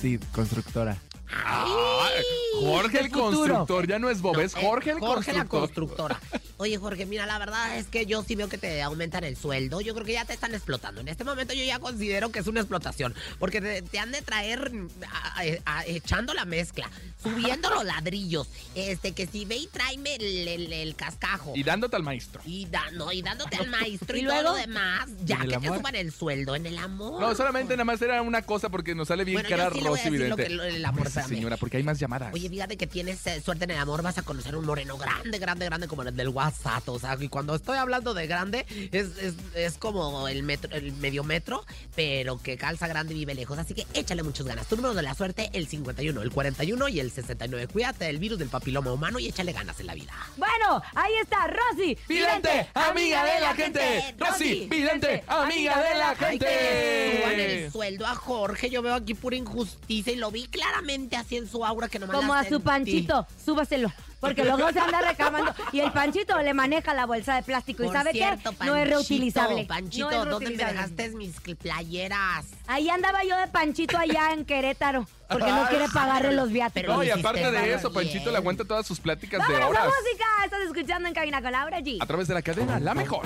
Sí, 0.00 0.18
constructora. 0.32 0.96
Ay, 1.30 2.22
Jorge 2.60 3.00
el 3.00 3.10
constructor, 3.10 3.86
ya 3.86 3.98
no 3.98 4.10
es 4.10 4.20
Bob, 4.20 4.36
No, 4.36 4.40
es 4.42 4.54
eh, 4.54 4.58
Jorge 4.60 4.90
el 4.90 4.98
Jorge 4.98 5.32
la 5.32 5.44
constructor. 5.44 5.86
constructora. 5.86 6.20
Oye, 6.56 6.76
Jorge, 6.76 7.06
mira, 7.06 7.24
la 7.26 7.38
verdad 7.38 7.76
es 7.78 7.86
que 7.86 8.04
yo 8.06 8.22
sí 8.24 8.34
veo 8.34 8.48
que 8.48 8.58
te 8.58 8.82
aumentan 8.82 9.22
el 9.24 9.36
sueldo. 9.36 9.80
Yo 9.80 9.94
creo 9.94 10.04
que 10.04 10.14
ya 10.14 10.24
te 10.24 10.32
están 10.32 10.54
explotando. 10.54 11.00
En 11.00 11.06
este 11.08 11.22
momento 11.22 11.54
yo 11.54 11.62
ya 11.62 11.78
considero 11.78 12.32
que 12.32 12.40
es 12.40 12.46
una 12.48 12.60
explotación. 12.60 13.14
Porque 13.38 13.60
te, 13.60 13.82
te 13.82 13.98
han 14.00 14.10
de 14.10 14.22
traer 14.22 14.72
a- 15.08 15.40
a- 15.40 15.78
a- 15.78 15.86
echando 15.86 16.34
la 16.34 16.44
mezcla, 16.46 16.90
subiendo 17.22 17.70
los 17.70 17.84
ladrillos. 17.84 18.48
Este, 18.74 19.12
que 19.12 19.26
si 19.28 19.44
ve 19.44 19.56
y 19.56 19.66
tráeme 19.68 20.16
el, 20.16 20.48
el- 20.48 20.72
el 20.72 20.94
cascajo. 20.96 21.52
Y 21.54 21.62
dándote 21.62 21.94
al 21.94 22.02
maestro. 22.02 22.40
Y, 22.44 22.66
dando, 22.66 23.12
y 23.12 23.22
dándote 23.22 23.56
al 23.56 23.68
maestro 23.68 24.16
y, 24.16 24.20
¿Y 24.20 24.24
todo 24.24 24.34
luego? 24.34 24.50
lo 24.50 24.56
demás, 24.56 25.08
ya 25.24 25.36
¿En 25.36 25.42
el 25.42 25.50
que 25.52 25.58
te 25.70 25.76
suban 25.76 25.94
el 25.94 26.10
sueldo 26.12 26.56
en 26.56 26.66
el 26.66 26.78
amor. 26.78 27.20
No, 27.20 27.34
solamente 27.36 27.74
nada 27.74 27.84
más 27.84 28.02
era 28.02 28.20
una 28.22 28.42
cosa 28.42 28.68
porque 28.68 28.96
nos 28.96 29.08
sale 29.08 29.22
bien 29.24 29.42
Bueno, 29.42 29.48
cara 29.48 29.70
sí 29.72 29.78
Rosy 29.80 30.10
decir 30.10 30.28
lo 30.28 30.36
Vidente. 30.36 30.42
que 30.44 30.50
lo- 30.50 30.64
el 30.64 30.84
amor, 30.84 31.08
espérame. 31.20 31.38
señora, 31.38 31.56
porque 31.56 31.76
hay 31.78 31.82
más 31.82 31.98
llamadas. 31.98 32.32
Oye, 32.34 32.48
fíjate 32.48 32.76
que 32.76 32.86
tienes 32.86 33.26
eh, 33.26 33.40
suerte 33.40 33.64
en 33.64 33.72
el 33.72 33.78
amor, 33.78 34.02
vas 34.02 34.18
a 34.18 34.22
conocer 34.22 34.56
un 34.56 34.64
moreno 34.64 34.96
grande, 34.98 35.38
grande, 35.38 35.64
grande 35.64 35.88
como 35.88 36.02
el 36.02 36.14
del 36.16 36.28
WhatsApp. 36.28 36.88
O 36.88 36.98
sea, 36.98 37.16
y 37.20 37.28
cuando 37.28 37.54
estoy 37.54 37.78
hablando 37.78 38.14
de 38.14 38.26
grande, 38.26 38.66
es, 38.92 39.08
es, 39.18 39.34
es 39.54 39.78
como 39.78 40.28
el 40.28 40.42
metro, 40.42 40.70
el 40.74 40.92
medio 40.94 41.24
metro, 41.24 41.64
pero 41.94 42.38
que 42.40 42.56
calza 42.56 42.86
grande 42.88 43.14
y 43.14 43.18
vive 43.18 43.34
lejos. 43.34 43.58
Así 43.58 43.74
que 43.74 43.86
échale 43.94 44.22
muchas 44.22 44.46
ganas. 44.46 44.66
Tu 44.66 44.76
número 44.76 44.94
de 44.94 45.02
la 45.02 45.14
suerte, 45.14 45.50
el 45.52 45.66
51, 45.66 46.22
el 46.22 46.30
41 46.30 46.88
y 46.88 47.00
el 47.00 47.10
69. 47.10 47.68
Cuídate 47.68 48.06
del 48.06 48.18
virus 48.18 48.38
del 48.38 48.48
papiloma 48.48 48.92
humano 48.92 49.18
y 49.18 49.28
échale 49.28 49.52
ganas 49.52 49.78
en 49.80 49.86
la 49.86 49.94
vida. 49.94 50.12
Bueno, 50.36 50.82
ahí 50.94 51.12
está, 51.22 51.46
Rosy. 51.46 51.96
Vidente, 52.08 52.68
amiga 52.74 53.24
de 53.24 53.40
la 53.40 53.54
gente. 53.54 54.14
Rosy, 54.18 54.66
Vidente, 54.70 55.24
amiga 55.26 55.82
de 55.82 55.94
la 55.98 56.16
Ay, 56.20 56.38
que 56.38 56.44
le 56.44 57.16
suban 57.18 57.32
el 57.40 57.50
gente. 57.50 57.70
sueldo 57.70 58.06
a 58.06 58.14
Jorge. 58.14 58.70
Yo 58.70 58.82
veo 58.82 58.94
aquí 58.94 59.14
pura 59.14 59.36
injusticia 59.36 60.12
y 60.12 60.16
lo 60.16 60.30
vi 60.30 60.46
claramente 60.48 61.07
así 61.16 61.36
en 61.36 61.48
su 61.48 61.64
aura 61.64 61.88
que 61.88 61.98
no 61.98 62.06
Como 62.08 62.34
a 62.34 62.44
su 62.44 62.60
panchito, 62.60 63.26
súbaselo. 63.44 63.92
Porque 64.20 64.42
luego 64.44 64.72
se 64.72 64.80
anda 64.80 65.00
reclamando. 65.00 65.54
Y 65.70 65.78
el 65.78 65.92
panchito 65.92 66.36
le 66.42 66.52
maneja 66.52 66.92
la 66.92 67.06
bolsa 67.06 67.36
de 67.36 67.44
plástico. 67.44 67.84
¿Y 67.84 67.86
Por 67.86 67.94
sabe 67.94 68.10
cierto, 68.10 68.50
qué? 68.58 68.66
No 68.66 68.74
es 68.74 68.88
reutilizable. 68.88 69.64
Panchito, 69.64 70.10
No 70.10 70.24
es 70.24 70.28
¿dónde 70.30 70.32
me 70.50 70.56
reutilizable. 70.56 70.72
dejaste 70.74 71.08
mis 71.10 71.36
cl- 71.40 71.56
playeras? 71.56 72.46
Ahí 72.66 72.88
andaba 72.90 73.22
yo 73.22 73.36
de 73.36 73.46
panchito 73.46 73.96
allá 73.96 74.32
en 74.32 74.44
Querétaro. 74.44 75.06
Porque 75.28 75.46
no 75.52 75.68
quiere 75.68 75.86
pagarle 75.88 76.32
los 76.32 76.50
viáticos. 76.50 76.96
No, 76.96 77.02
y 77.04 77.06
hiciste 77.06 77.20
aparte 77.28 77.50
de 77.50 77.62
bien. 77.62 77.78
eso, 77.78 77.92
Panchito 77.92 78.30
le 78.32 78.38
aguanta 78.38 78.64
todas 78.64 78.86
sus 78.86 78.98
pláticas 78.98 79.46
de 79.46 79.52
¡Vámonos 79.54 79.76
a 79.76 79.82
horas. 79.82 79.94
música! 80.02 80.24
Estás 80.44 80.60
escuchando 80.62 81.06
en 81.06 81.14
Cabina 81.14 81.40
con 81.42 81.52
Laura 81.52 81.78
G. 81.80 81.98
A 82.00 82.06
través 82.06 82.26
de 82.28 82.34
la 82.34 82.42
cadena, 82.42 82.80
la 82.80 82.94
mejor. 82.94 83.24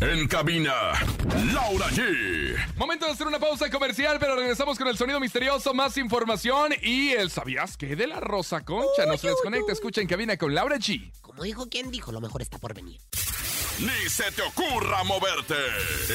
En 0.00 0.28
cabina, 0.28 0.72
Laura 1.52 1.88
G. 1.90 2.56
Momento 2.76 3.06
de 3.06 3.12
hacer 3.12 3.26
una 3.26 3.38
pausa 3.38 3.70
comercial, 3.70 4.18
pero 4.20 4.36
regresamos 4.36 4.78
con 4.78 4.88
el 4.88 4.96
sonido 4.96 5.18
misterioso, 5.20 5.74
más 5.74 5.96
información 5.96 6.72
y 6.82 7.10
el 7.10 7.30
¿sabías 7.30 7.76
qué? 7.76 7.96
De 7.96 8.06
la 8.06 8.20
Rosa 8.20 8.64
Concha. 8.64 9.06
No 9.06 9.16
se 9.16 9.28
desconecta, 9.28 9.72
escucha 9.72 10.00
en 10.00 10.06
cabina 10.06 10.36
con 10.36 10.54
Laura 10.54 10.76
G. 10.76 11.10
como 11.20 11.42
dijo 11.42 11.68
quien 11.68 11.90
dijo, 11.90 12.12
lo 12.12 12.20
mejor 12.20 12.42
está 12.42 12.58
por 12.58 12.74
venir. 12.74 13.00
Ni 13.80 14.08
se 14.08 14.30
te 14.32 14.42
ocurra 14.42 15.02
moverte. 15.02 15.54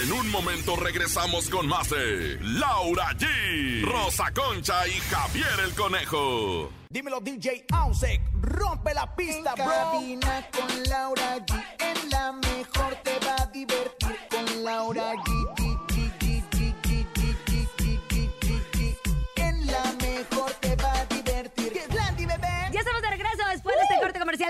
En 0.03 0.11
un 0.13 0.29
momento 0.29 0.75
regresamos 0.75 1.49
con 1.49 1.67
más 1.67 1.89
de 1.89 2.37
Laura 2.41 3.09
G, 3.17 3.83
Rosa 3.83 4.31
Concha 4.31 4.87
y 4.87 4.91
Javier 5.09 5.47
el 5.65 5.73
Conejo. 5.73 6.71
Dímelo 6.89 7.19
DJ 7.19 7.65
Ausek, 7.73 8.21
rompe 8.41 8.93
la 8.93 9.13
pista, 9.15 9.53
En 9.57 9.65
bro. 9.65 9.73
cabina 9.73 10.47
con 10.51 10.83
Laura 10.83 11.16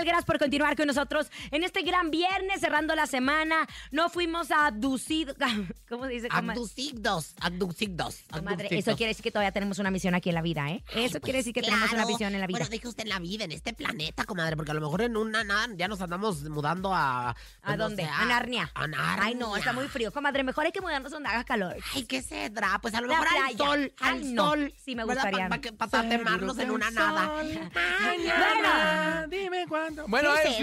Gracias 0.08 0.24
por 0.24 0.38
continuar 0.38 0.74
con 0.74 0.86
nosotros 0.86 1.30
en 1.50 1.64
este 1.64 1.82
gran 1.82 2.10
viernes, 2.10 2.60
cerrando 2.60 2.94
la 2.94 3.06
semana. 3.06 3.68
No 3.90 4.08
fuimos 4.08 4.50
a 4.50 4.66
abducido. 4.66 5.34
¿Cómo 5.88 6.04
se 6.04 6.12
dice? 6.12 6.28
Abducidos, 6.30 7.34
abducidos. 7.40 8.24
Comadre, 8.30 8.66
abducidos. 8.66 8.86
eso 8.88 8.96
quiere 8.96 9.10
decir 9.10 9.22
que 9.22 9.30
todavía 9.30 9.52
tenemos 9.52 9.78
una 9.78 9.90
misión 9.90 10.14
aquí 10.14 10.28
en 10.28 10.34
la 10.34 10.42
vida, 10.42 10.70
¿eh? 10.70 10.84
Ay, 10.94 11.04
Eso 11.04 11.12
pues, 11.12 11.22
quiere 11.22 11.38
decir 11.38 11.54
que 11.54 11.62
tenemos 11.62 11.90
una 11.92 12.04
visión 12.04 12.34
en 12.34 12.40
la 12.40 12.46
vida. 12.46 12.58
Bueno, 12.58 12.70
dije 12.70 12.88
usted 12.88 13.04
en 13.04 13.08
la 13.08 13.18
vida, 13.18 13.44
en 13.44 13.52
este 13.52 13.72
planeta, 13.72 14.24
comadre, 14.24 14.56
porque 14.56 14.72
a 14.72 14.74
lo 14.74 14.80
mejor 14.80 15.02
en 15.02 15.16
una 15.16 15.44
nada 15.44 15.68
ya 15.76 15.88
nos 15.88 16.00
andamos 16.02 16.42
mudando 16.44 16.94
a. 16.94 17.30
¿A 17.30 17.34
pues, 17.64 17.78
no 17.78 17.84
dónde? 17.84 18.04
a 18.04 18.24
Narnia. 18.26 18.70
A 18.74 18.86
Narnia. 18.86 19.24
Ay, 19.24 19.34
no, 19.34 19.56
está 19.56 19.72
muy 19.72 19.88
frío. 19.88 20.12
Comadre, 20.12 20.44
mejor 20.44 20.66
hay 20.66 20.72
que 20.72 20.80
mudarnos 20.80 21.10
donde 21.10 21.28
haga 21.28 21.44
calor. 21.44 21.76
Ay, 21.94 22.04
¿qué 22.04 22.22
cedra? 22.22 22.78
Pues 22.82 22.94
a 22.94 23.00
lo 23.00 23.08
La 23.08 23.20
mejor 23.20 23.38
al 23.38 23.56
sol, 23.56 23.92
al 24.00 24.14
Ay, 24.14 24.32
no. 24.32 24.50
sol. 24.50 24.74
Sí, 24.76 24.94
me 24.94 25.04
gustaría. 25.04 25.48
Para 25.48 25.90
tatemarnos 25.90 26.58
en 26.58 26.70
una 26.70 26.90
nada. 26.90 27.32
Bueno, 27.32 29.28
Dime 29.28 29.66
cuándo. 29.68 30.06
Bueno, 30.06 30.30
¿Qué 30.42 30.48
es, 30.48 30.58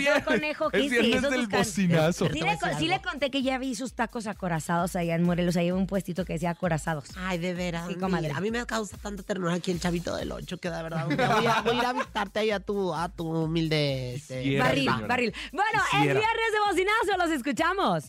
en 5.16 5.24
Morelos. 5.24 5.56
Ahí 5.58 5.66
hay 5.66 5.72
un 5.72 5.88
puestito 5.88 6.26
que 6.26 6.34
decía 6.34 6.52
acorazados. 6.52 7.06
Ay, 7.18 7.38
de 7.38 7.54
veras. 7.54 7.88
Sí, 7.88 7.96
comadre. 7.96 8.28
mira, 8.28 8.38
a 8.38 8.42
mí 8.42 8.52
me 8.52 8.66
causa 8.66 8.98
tanta 8.98 9.24
ternura 9.24 9.54
aquí 9.54 9.72
el 9.72 9.80
chavito 9.80 10.16
del 10.16 10.32
8 10.32 10.58
que 10.58 10.70
de 10.70 10.84
verdad. 10.84 11.06
Voy 11.08 11.46
a, 11.46 11.62
voy 11.62 11.76
a 11.76 11.80
ir 11.80 11.86
a 11.86 11.94
visitarte 11.94 12.40
ahí 12.40 12.52
a 12.52 12.60
tu, 12.60 12.94
a 12.94 13.10
tu 13.10 13.28
humilde. 13.28 14.16
este, 14.16 14.58
barril, 14.60 14.86
señora. 14.86 15.08
barril. 15.08 15.34
Bueno, 15.52 15.82
es 15.96 16.02
viernes 16.04 16.52
de 16.52 16.60
bocinazo, 16.70 17.18
los 17.18 17.32
escuchamos. 17.32 18.06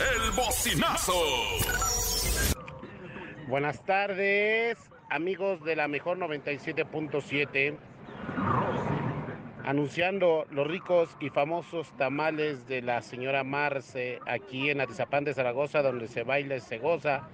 El 0.00 0.30
bocinazo. 0.32 1.12
Buenas 3.48 3.84
tardes, 3.84 4.78
amigos 5.10 5.62
de 5.64 5.76
la 5.76 5.88
mejor 5.88 6.18
97.7. 6.18 7.76
Anunciando 9.64 10.46
los 10.50 10.66
ricos 10.66 11.16
y 11.20 11.30
famosos 11.30 11.92
tamales 11.96 12.66
de 12.66 12.82
la 12.82 13.00
señora 13.00 13.44
Marce 13.44 14.18
aquí 14.26 14.70
en 14.70 14.80
Atizapán 14.80 15.24
de 15.24 15.34
Zaragoza, 15.34 15.82
donde 15.82 16.08
se 16.08 16.24
baila 16.24 16.56
y 16.56 16.60
se 16.60 16.78
goza. 16.78 17.28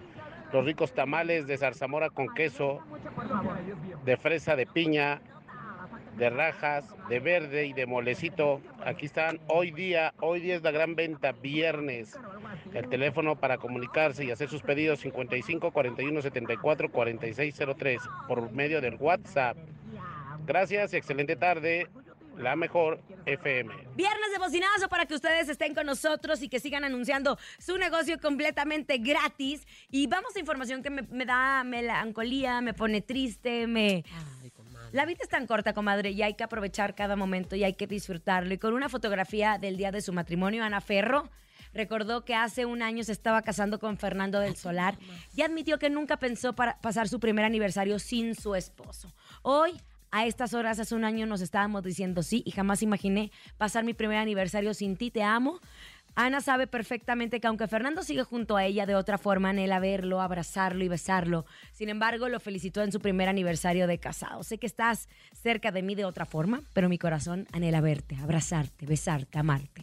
Los 0.53 0.65
ricos 0.65 0.93
tamales 0.93 1.47
de 1.47 1.57
zarzamora 1.57 2.11
con 2.11 2.29
queso, 2.35 2.81
de 4.05 4.17
fresa 4.19 4.57
de 4.57 4.67
piña, 4.67 5.23
de 6.19 6.29
rajas, 6.29 6.85
de 7.09 7.21
verde 7.21 7.67
y 7.67 7.73
de 7.73 7.87
molecito. 7.87 8.61
Aquí 8.85 9.07
están 9.07 9.41
hoy 9.47 9.71
día, 9.71 10.13
hoy 10.21 10.41
día 10.41 10.57
es 10.57 10.63
la 10.63 10.71
gran 10.71 10.97
venta, 10.97 11.33
viernes. 11.33 12.19
El 12.75 12.89
teléfono 12.89 13.37
para 13.37 13.57
comunicarse 13.57 14.25
y 14.25 14.31
hacer 14.31 14.51
sus 14.51 14.63
pedidos 14.63 15.01
55 15.01 15.71
41 15.71 16.21
74 16.21 16.91
4603 16.91 18.03
por 18.27 18.53
medio 18.53 18.83
del 18.83 18.97
WhatsApp. 18.97 19.57
Gracias 20.47 20.93
y 20.93 20.97
excelente 20.97 21.37
tarde. 21.37 21.89
La 22.39 22.55
mejor 22.55 23.03
FM. 23.27 23.75
Viernes 23.97 24.33
de 24.33 24.39
bocinazo 24.39 24.89
para 24.89 25.07
que 25.07 25.15
ustedes 25.15 25.49
estén 25.49 25.75
con 25.75 25.87
nosotros 25.87 26.41
y 26.41 26.49
que 26.49 26.61
sigan 26.61 26.85
anunciando 26.85 27.37
su 27.59 27.77
negocio 27.79 28.19
completamente 28.21 28.99
gratis. 28.99 29.67
Y 29.91 30.07
vamos 30.07 30.37
a 30.37 30.39
información 30.39 30.83
que 30.83 30.91
me, 30.91 31.03
me 31.03 31.25
da 31.27 31.65
melancolía, 31.65 32.61
me 32.61 32.75
pone 32.75 33.01
triste, 33.03 33.67
me... 33.67 34.05
Ay, 34.41 34.51
comadre. 34.51 34.89
La 34.93 35.05
vida 35.05 35.19
es 35.23 35.29
tan 35.29 35.47
corta, 35.47 35.75
comadre, 35.75 36.11
y 36.11 36.23
hay 36.23 36.35
que 36.35 36.45
aprovechar 36.45 36.95
cada 36.95 37.17
momento 37.17 37.57
y 37.57 37.65
hay 37.65 37.75
que 37.75 37.89
disfrutarlo. 37.89 38.55
Y 38.55 38.59
con 38.59 38.73
una 38.73 38.89
fotografía 38.89 39.59
del 39.59 39.77
día 39.77 39.91
de 39.91 40.01
su 40.01 40.13
matrimonio, 40.13 40.63
Ana 40.63 40.81
Ferro 40.81 41.29
recordó 41.75 42.25
que 42.25 42.35
hace 42.35 42.67
un 42.67 42.83
año 42.83 43.05
se 43.05 43.13
estaba 43.13 43.43
casando 43.43 43.79
con 43.79 43.99
Fernando 43.99 44.41
del 44.41 44.57
Solar 44.57 44.97
y 45.35 45.43
admitió 45.43 45.79
que 45.79 45.91
nunca 45.91 46.19
pensó 46.19 46.55
para 46.55 46.81
pasar 46.81 47.09
su 47.09 47.21
primer 47.21 47.45
aniversario 47.45 47.99
sin 47.99 48.35
su 48.35 48.55
esposo. 48.55 49.13
Hoy, 49.43 49.73
a 50.11 50.27
estas 50.27 50.55
horas, 50.55 50.79
hace 50.79 50.95
un 50.95 51.05
año 51.05 51.27
nos 51.27 51.41
estábamos 51.41 51.83
diciendo 51.83 52.23
sí 52.23 52.43
y 52.45 52.51
jamás 52.51 52.83
imaginé 52.83 53.31
pasar 53.57 53.85
mi 53.85 53.95
primer 53.95 54.19
aniversario 54.19 54.75
sin 54.75 54.97
ti, 54.97 55.11
te 55.11 55.23
amo. 55.23 55.61
Ana 56.15 56.41
sabe 56.41 56.67
perfectamente 56.67 57.39
que 57.39 57.47
aunque 57.47 57.69
Fernando 57.69 58.03
sigue 58.03 58.25
junto 58.25 58.57
a 58.57 58.65
ella 58.65 58.87
de 58.87 58.97
otra 58.97 59.19
forma, 59.19 59.51
anhela 59.51 59.79
verlo, 59.79 60.21
abrazarlo 60.21 60.83
y 60.83 60.89
besarlo. 60.89 61.47
Sin 61.73 61.91
embargo, 61.91 62.29
lo 62.29 62.41
felicitó 62.41 62.83
en 62.83 62.91
su 62.91 62.99
primer 62.99 63.29
aniversario 63.29 63.87
de 63.87 63.99
casado. 63.99 64.43
Sé 64.43 64.59
que 64.59 64.67
estás 64.67 65.09
cerca 65.33 65.71
de 65.71 65.83
mí 65.83 65.95
de 65.95 66.05
otra 66.05 66.27
forma, 66.27 66.63
pero 66.73 66.89
mi 66.89 66.99
corazón 66.99 67.47
anhela 67.53 67.81
verte, 67.81 68.17
abrazarte, 68.17 68.85
besarte, 68.85 69.39
amarte. 69.39 69.78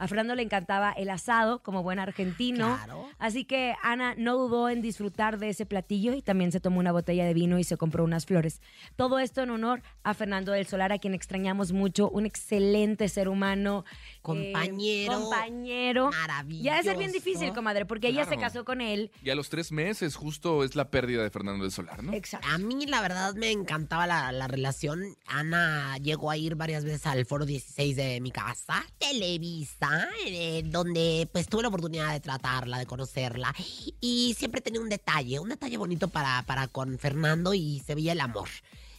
A 0.00 0.08
Fernando 0.08 0.34
le 0.34 0.42
encantaba 0.42 0.92
el 0.92 1.10
asado 1.10 1.62
como 1.62 1.82
buen 1.82 1.98
argentino. 1.98 2.74
Claro. 2.76 3.06
Así 3.18 3.44
que 3.44 3.74
Ana 3.82 4.14
no 4.16 4.36
dudó 4.36 4.68
en 4.70 4.80
disfrutar 4.80 5.38
de 5.38 5.50
ese 5.50 5.66
platillo 5.66 6.14
y 6.14 6.22
también 6.22 6.52
se 6.52 6.58
tomó 6.60 6.80
una 6.80 6.90
botella 6.90 7.24
de 7.26 7.34
vino 7.34 7.58
y 7.58 7.64
se 7.64 7.76
compró 7.76 8.02
unas 8.02 8.24
flores. 8.24 8.62
Todo 8.96 9.18
esto 9.18 9.42
en 9.42 9.50
honor 9.50 9.82
a 10.02 10.14
Fernando 10.14 10.52
del 10.52 10.66
Solar, 10.66 10.90
a 10.90 10.98
quien 10.98 11.12
extrañamos 11.12 11.72
mucho, 11.72 12.08
un 12.08 12.24
excelente 12.24 13.08
ser 13.10 13.28
humano. 13.28 13.84
eh, 13.86 14.18
Compañero. 14.22 15.12
compañero. 15.20 16.10
Maravilloso. 16.10 16.64
Ya 16.64 16.72
debe 16.76 16.84
ser 16.84 16.96
bien 16.96 17.12
difícil, 17.12 17.52
comadre, 17.52 17.84
porque 17.84 18.08
ella 18.08 18.24
se 18.24 18.38
casó 18.38 18.64
con 18.64 18.80
él. 18.80 19.10
Y 19.22 19.28
a 19.30 19.34
los 19.34 19.50
tres 19.50 19.70
meses 19.70 20.16
justo 20.16 20.64
es 20.64 20.74
la 20.76 20.90
pérdida 20.90 21.22
de 21.22 21.28
Fernando 21.30 21.64
del 21.64 21.72
Solar, 21.72 22.02
¿no? 22.02 22.14
Exacto. 22.14 22.48
A 22.50 22.56
mí 22.58 22.86
la 22.86 23.02
verdad 23.02 23.34
me 23.34 23.50
encantaba 23.50 24.06
la, 24.06 24.32
la 24.32 24.48
relación. 24.48 25.16
Ana 25.26 25.98
llegó 25.98 26.30
a 26.30 26.38
ir 26.38 26.54
varias 26.54 26.84
veces 26.84 27.06
al 27.06 27.26
foro 27.26 27.44
16 27.44 27.96
de 27.96 28.20
mi 28.22 28.30
casa, 28.30 28.82
Televisa, 28.98 29.89
eh, 30.26 30.62
donde 30.64 31.28
pues 31.32 31.46
tuve 31.48 31.62
la 31.62 31.68
oportunidad 31.68 32.12
de 32.12 32.20
tratarla, 32.20 32.78
de 32.78 32.86
conocerla. 32.86 33.54
Y 34.00 34.34
siempre 34.38 34.60
tenía 34.60 34.80
un 34.80 34.88
detalle, 34.88 35.38
un 35.38 35.48
detalle 35.48 35.76
bonito 35.76 36.08
para, 36.08 36.42
para 36.42 36.68
con 36.68 36.98
Fernando 36.98 37.54
y 37.54 37.80
se 37.80 37.94
veía 37.94 38.12
el 38.12 38.20
amor. 38.20 38.48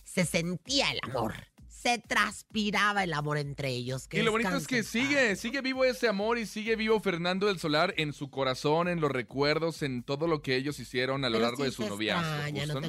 Se 0.04 0.26
sentía 0.26 0.92
el 0.92 1.00
amor. 1.04 1.34
Se 1.68 1.98
transpiraba 1.98 3.04
el 3.04 3.14
amor 3.14 3.40
entre 3.40 3.70
ellos. 3.70 4.08
Y 4.12 4.22
lo 4.22 4.32
bonito 4.32 4.56
es 4.56 4.68
que 4.68 4.84
sigue, 4.84 5.36
sigue 5.36 5.62
vivo 5.62 5.84
ese 5.84 6.08
amor 6.08 6.38
y 6.38 6.46
sigue 6.46 6.76
vivo 6.76 7.00
Fernando 7.00 7.48
del 7.48 7.58
Solar 7.58 7.96
en 7.98 8.14
su 8.14 8.30
corazón, 8.30 8.88
en 8.88 9.02
los 9.02 9.12
recuerdos, 9.12 9.82
en 9.82 10.04
todo 10.04 10.28
lo 10.28 10.44
que 10.44 10.56
ellos 10.56 10.80
hicieron 10.80 11.26
a 11.26 11.30
lo 11.30 11.38
Pero 11.38 11.46
largo 11.46 11.64
sí 11.64 11.70
de 11.70 11.72
su 11.72 11.88
noviazgo. 11.88 12.82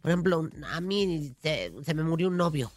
Por 0.00 0.10
ejemplo, 0.10 0.50
a 0.72 0.80
mí 0.80 1.36
se, 1.40 1.72
se 1.84 1.94
me 1.94 2.02
murió 2.02 2.26
un 2.28 2.36
novio. 2.36 2.72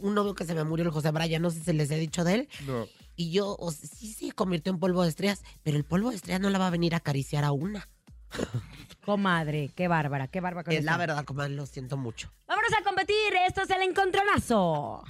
Un 0.00 0.14
novio 0.14 0.34
que 0.34 0.44
se 0.44 0.54
me 0.54 0.64
murió, 0.64 0.84
el 0.84 0.90
José 0.90 1.10
Bryan, 1.10 1.40
no 1.40 1.50
sé 1.50 1.60
si 1.64 1.72
les 1.72 1.90
he 1.90 1.96
dicho 1.96 2.24
de 2.24 2.34
él. 2.34 2.48
No. 2.66 2.86
Y 3.16 3.30
yo, 3.30 3.56
o 3.58 3.72
sea, 3.72 3.88
sí 3.88 4.12
se 4.12 4.32
convirtió 4.32 4.72
en 4.72 4.78
polvo 4.78 5.02
de 5.02 5.08
estrellas, 5.08 5.42
pero 5.62 5.76
el 5.76 5.84
polvo 5.84 6.10
de 6.10 6.16
estrellas 6.16 6.40
no 6.40 6.50
la 6.50 6.58
va 6.58 6.66
a 6.66 6.70
venir 6.70 6.94
a 6.94 6.98
acariciar 6.98 7.44
a 7.44 7.52
una. 7.52 7.88
Comadre, 9.04 9.70
qué 9.74 9.88
bárbara, 9.88 10.28
qué 10.28 10.40
bárbara. 10.40 10.70
Es 10.72 10.84
la 10.84 10.96
verdad, 10.96 11.24
comadre, 11.24 11.54
lo 11.54 11.64
siento 11.64 11.96
mucho. 11.96 12.32
Vámonos 12.46 12.72
a 12.78 12.82
competir. 12.82 13.34
Esto 13.46 13.62
es 13.62 13.70
el 13.70 13.82
encontronazo. 13.82 15.04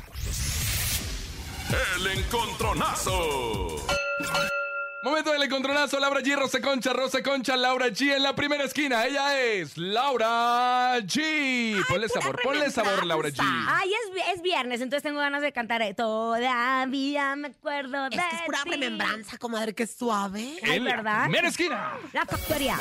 El 1.96 2.18
encontronazo. 2.18 3.76
Momento 5.06 5.30
del 5.30 5.44
encontronazo, 5.44 6.00
Laura 6.00 6.20
G, 6.20 6.34
Rosa 6.36 6.60
Concha, 6.60 6.92
Rosa 6.92 7.22
Concha, 7.22 7.56
Laura 7.56 7.86
G 7.90 8.16
en 8.16 8.24
la 8.24 8.34
primera 8.34 8.64
esquina. 8.64 9.06
Ella 9.06 9.40
es 9.40 9.78
Laura 9.78 10.98
G. 10.98 11.80
Ponle 11.86 12.08
sabor, 12.08 12.40
ponle 12.42 12.68
sabor, 12.72 13.06
Laura 13.06 13.28
G. 13.28 13.36
Ay, 13.40 13.88
es, 13.92 14.34
es 14.34 14.42
viernes, 14.42 14.80
entonces 14.80 15.04
tengo 15.04 15.20
ganas 15.20 15.42
de 15.42 15.52
cantar. 15.52 15.80
eh, 15.82 15.94
Todavía 15.94 17.36
me 17.36 17.46
acuerdo 17.48 18.10
de 18.10 18.16
Es 18.16 18.22
que 18.24 18.34
es 18.34 18.42
pura 18.46 18.62
ti. 18.64 18.70
remembranza, 18.70 19.38
comadre, 19.38 19.76
que 19.76 19.86
suave. 19.86 20.56
Ay, 20.64 20.78
En 20.78 20.84
la 20.84 20.96
¿verdad? 20.96 21.22
primera 21.22 21.48
esquina. 21.50 21.92
La 22.12 22.26
factoría. 22.26 22.76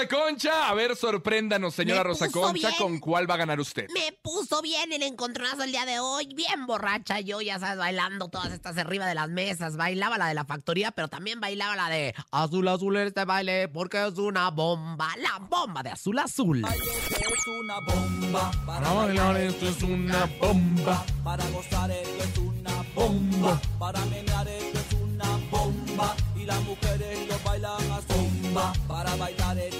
Rosa 0.00 0.08
Concha. 0.08 0.68
A 0.68 0.74
ver, 0.74 0.96
sorpréndanos, 0.96 1.74
señora 1.74 2.02
Rosa 2.02 2.30
Concha, 2.30 2.68
bien. 2.68 2.72
con 2.78 2.98
cuál 3.00 3.28
va 3.28 3.34
a 3.34 3.38
ganar 3.38 3.60
usted. 3.60 3.86
Me 3.92 4.12
puso 4.22 4.62
bien 4.62 4.92
el 4.92 5.02
encontronazo 5.02 5.62
el 5.62 5.72
día 5.72 5.84
de 5.84 6.00
hoy, 6.00 6.32
bien 6.34 6.66
borracha 6.66 7.20
yo, 7.20 7.40
ya 7.40 7.58
sabes, 7.58 7.78
bailando 7.78 8.28
todas 8.28 8.52
estas 8.52 8.78
arriba 8.78 9.06
de 9.06 9.14
las 9.14 9.28
mesas. 9.28 9.76
Bailaba 9.76 10.16
la 10.18 10.28
de 10.28 10.34
la 10.34 10.44
factoría, 10.44 10.90
pero 10.92 11.08
también 11.08 11.40
bailaba 11.40 11.76
la 11.76 11.88
de 11.88 12.14
Azul 12.30 12.68
Azul 12.68 12.96
este 12.96 13.24
baile 13.24 13.68
porque 13.68 14.06
es 14.06 14.16
una 14.18 14.50
bomba, 14.50 15.08
la 15.18 15.38
bomba 15.38 15.82
de 15.82 15.90
Azul 15.90 16.18
Azul. 16.18 16.62
Baile 16.62 16.84
de 16.84 17.16
es 17.16 17.46
una 17.60 17.80
bomba. 17.80 18.50
Para 18.66 18.92
bailar 18.92 19.36
esto 19.36 19.68
es 19.68 19.82
una 19.82 20.26
bomba. 20.40 21.04
Para 21.24 21.44
gozar 21.50 21.90
esto 21.90 22.24
es 22.24 22.38
una 22.38 22.84
bomba. 22.94 23.60
Para 23.78 24.04
menear 24.06 24.48
esto 24.48 24.78
es 24.78 24.92
una 25.02 25.36
bomba. 25.50 26.16
Y 26.36 26.44
las 26.46 26.62
mujeres 26.62 27.28
lo 27.28 27.38
bailan 27.44 27.90
a 27.90 28.00
bomba. 28.00 28.72
Para 28.88 29.14
bailar 29.16 29.58
esto 29.58 29.76
es 29.76 29.79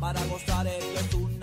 Para 0.00 0.20
gozar 0.26 0.66
es 0.66 0.84
una 1.14 1.18
bomba. 1.18 1.33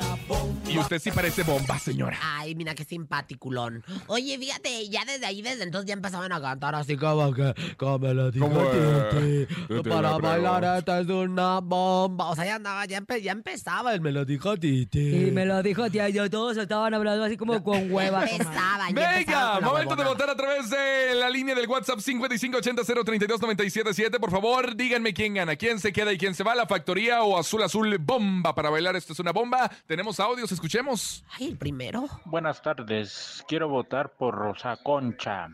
Y 0.68 0.78
usted 0.78 1.00
sí 1.00 1.12
parece 1.12 1.44
bomba, 1.44 1.78
señora. 1.80 2.18
Ay, 2.22 2.56
mira 2.56 2.76
qué 2.76 2.84
simpaticulón. 2.86 3.84
Oye, 4.08 4.38
fíjate, 4.38 4.88
ya 4.90 5.04
desde 5.06 5.26
ahí, 5.26 5.42
desde 5.42 5.64
entonces 5.64 5.88
ya 5.88 5.94
empezaban 5.94 6.32
a 6.32 6.40
cantar 6.42 6.76
así 6.76 6.96
como 6.98 7.34
que, 7.34 7.54
como 7.78 8.00
me 8.00 8.14
lo 8.14 8.32
dijo. 8.32 8.48
Titi, 8.50 9.90
Para 9.90 10.12
la 10.12 10.18
bailar 10.18 10.78
esta 10.78 11.00
es 11.02 11.08
una 11.08 11.60
bomba. 11.60 12.30
O 12.30 12.36
sea, 12.36 12.46
ya 12.46 12.56
andaba, 12.56 12.86
ya, 12.86 13.00
empe- 13.02 13.22
ya 13.22 13.32
empezaba 13.34 13.94
el 13.94 14.02
me 14.02 14.12
lo 14.12 14.26
dijo 14.26 14.58
Titi. 14.58 15.28
Y 15.28 15.32
me 15.32 15.46
lo 15.46 15.62
dijo 15.62 15.90
tía, 15.90 16.10
yo 16.10 16.30
todos 16.30 16.58
estaban 16.58 16.94
hablando 16.94 17.24
así 17.26 17.38
como 17.38 17.62
con 17.64 17.82
hueva. 17.92 18.24
Empezaban, 18.26 18.96
ya 18.96 19.20
empezaban 19.20 19.26
Venga, 19.26 19.52
con 19.54 19.62
la 19.62 19.68
momento 19.68 19.96
de 19.96 20.02
huevona. 20.04 20.10
votar 20.10 20.30
a 20.30 20.36
través 20.36 20.70
de 20.70 21.16
la 21.16 21.30
línea 21.30 21.56
del 21.56 21.68
WhatsApp 21.68 22.00
5580-032-977. 22.00 24.20
Por 24.20 24.32
favor, 24.32 24.76
díganme 24.76 25.14
quién 25.14 25.34
gana, 25.34 25.56
quién 25.56 25.80
se 25.80 25.92
queda 25.94 26.12
y 26.14 26.18
quién 26.18 26.36
se 26.36 26.44
va. 26.44 26.56
La 26.56 26.66
factoría 26.68 27.24
o 27.24 27.38
azul 27.38 27.62
azul 27.64 27.98
bomba 28.00 28.54
para 28.56 28.70
bailar. 28.70 28.96
Esto 28.96 29.14
es 29.14 29.20
una 29.20 29.32
bomba. 29.32 29.70
Tenemos 29.88 30.20
audios, 30.22 30.52
escuchemos. 30.52 31.26
Ay, 31.38 31.48
el 31.50 31.58
primero. 31.58 32.08
Buenas 32.26 32.62
tardes, 32.62 33.44
quiero 33.48 33.68
votar 33.68 34.14
por 34.14 34.34
Rosa 34.36 34.78
Concha. 34.82 35.50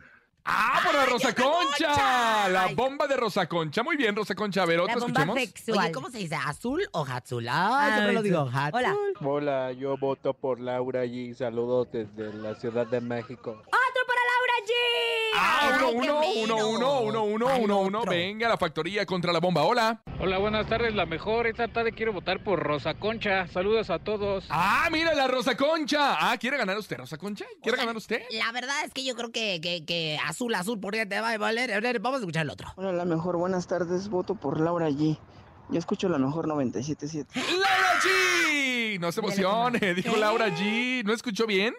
¡Ah, 0.49 0.79
por 0.85 0.95
la 0.95 1.05
Rosa 1.05 1.35
Concha! 1.35 1.87
Concha! 1.87 2.47
La 2.49 2.63
Ay. 2.65 2.75
bomba 2.75 3.05
de 3.05 3.17
Rosa 3.17 3.47
Concha. 3.49 3.83
Muy 3.83 3.97
bien, 3.97 4.15
Rosa 4.15 4.33
Concha. 4.33 4.61
A 4.61 4.65
ver, 4.65 4.77
La 4.77 4.83
bomba 4.95 5.05
escuchemos. 5.07 5.35
sexual. 5.39 5.77
Oye, 5.79 5.91
¿cómo 5.91 6.09
se 6.09 6.19
dice? 6.19 6.35
¿Azul 6.35 6.87
o 6.93 7.05
Hatzul? 7.05 7.47
Ay, 7.49 7.91
siempre 7.91 8.13
lo 8.13 8.21
digo, 8.21 8.49
Hatzul. 8.53 8.79
Hola. 8.79 8.95
Hola, 9.19 9.71
yo 9.73 9.97
voto 9.97 10.33
por 10.33 10.61
Laura 10.61 11.03
G. 11.03 11.33
Saludos 11.33 11.89
desde 11.91 12.33
la 12.35 12.55
Ciudad 12.55 12.87
de 12.87 13.01
México. 13.01 13.51
¡Otro 13.65 14.03
para! 14.07 14.16
Ah, 15.35 15.59
Ay, 15.61 15.73
uno, 15.77 16.01
qué 16.01 16.09
uno, 16.09 16.15
bueno. 16.15 16.55
uno, 16.55 16.67
uno, 16.67 16.99
uno, 17.01 17.23
uno, 17.23 17.47
Al 17.49 17.61
uno, 17.61 17.79
uno. 17.81 17.99
otro. 17.99 18.11
Venga, 18.11 18.47
la 18.49 18.57
factoría 18.57 19.05
contra 19.05 19.31
la 19.31 19.39
bomba. 19.39 19.63
Hola. 19.63 20.01
Hola, 20.19 20.37
buenas 20.39 20.67
tardes, 20.67 20.95
la 20.95 21.05
mejor. 21.05 21.45
Esta 21.47 21.67
tarde 21.67 21.91
quiero 21.91 22.13
votar 22.13 22.43
por 22.43 22.59
Rosa 22.59 22.95
Concha. 22.95 23.47
Saludos 23.47 23.89
a 23.89 23.99
todos. 23.99 24.45
Ah, 24.49 24.87
mira, 24.91 25.13
la 25.13 25.27
Rosa 25.27 25.55
Concha. 25.55 26.17
Ah, 26.31 26.37
¿quiere 26.37 26.57
ganar 26.57 26.77
usted, 26.77 26.97
Rosa 26.97 27.17
Concha? 27.17 27.45
¿Quiere 27.61 27.77
ganar 27.77 27.95
usted? 27.95 28.21
La 28.31 28.51
verdad 28.51 28.83
es 28.85 28.93
que 28.93 29.03
yo 29.05 29.15
creo 29.15 29.31
que, 29.31 29.59
que, 29.61 29.85
que 29.85 30.17
azul, 30.25 30.53
azul, 30.55 30.79
porque 30.79 31.05
te 31.05 31.19
va 31.19 31.31
a 31.31 31.37
valer. 31.37 31.71
A 31.73 31.79
ver, 31.79 31.99
Vamos 31.99 32.17
a 32.17 32.21
escuchar 32.21 32.43
el 32.43 32.49
otro. 32.49 32.73
Hola, 32.75 32.91
la 32.93 33.05
mejor, 33.05 33.37
buenas 33.37 33.67
tardes, 33.67 34.09
voto 34.09 34.35
por 34.35 34.59
Laura 34.59 34.89
G. 34.89 35.17
Yo 35.69 35.77
escucho 35.79 36.07
la 36.09 36.17
mejor 36.17 36.47
97.7. 36.47 37.27
¡Laura 37.35 37.99
G! 38.01 38.99
No 38.99 39.11
se 39.11 39.19
emocione, 39.19 39.93
dijo 39.93 40.13
¿Qué? 40.13 40.19
Laura 40.19 40.47
G. 40.47 41.03
¿No 41.03 41.13
escuchó 41.13 41.45
bien? 41.45 41.75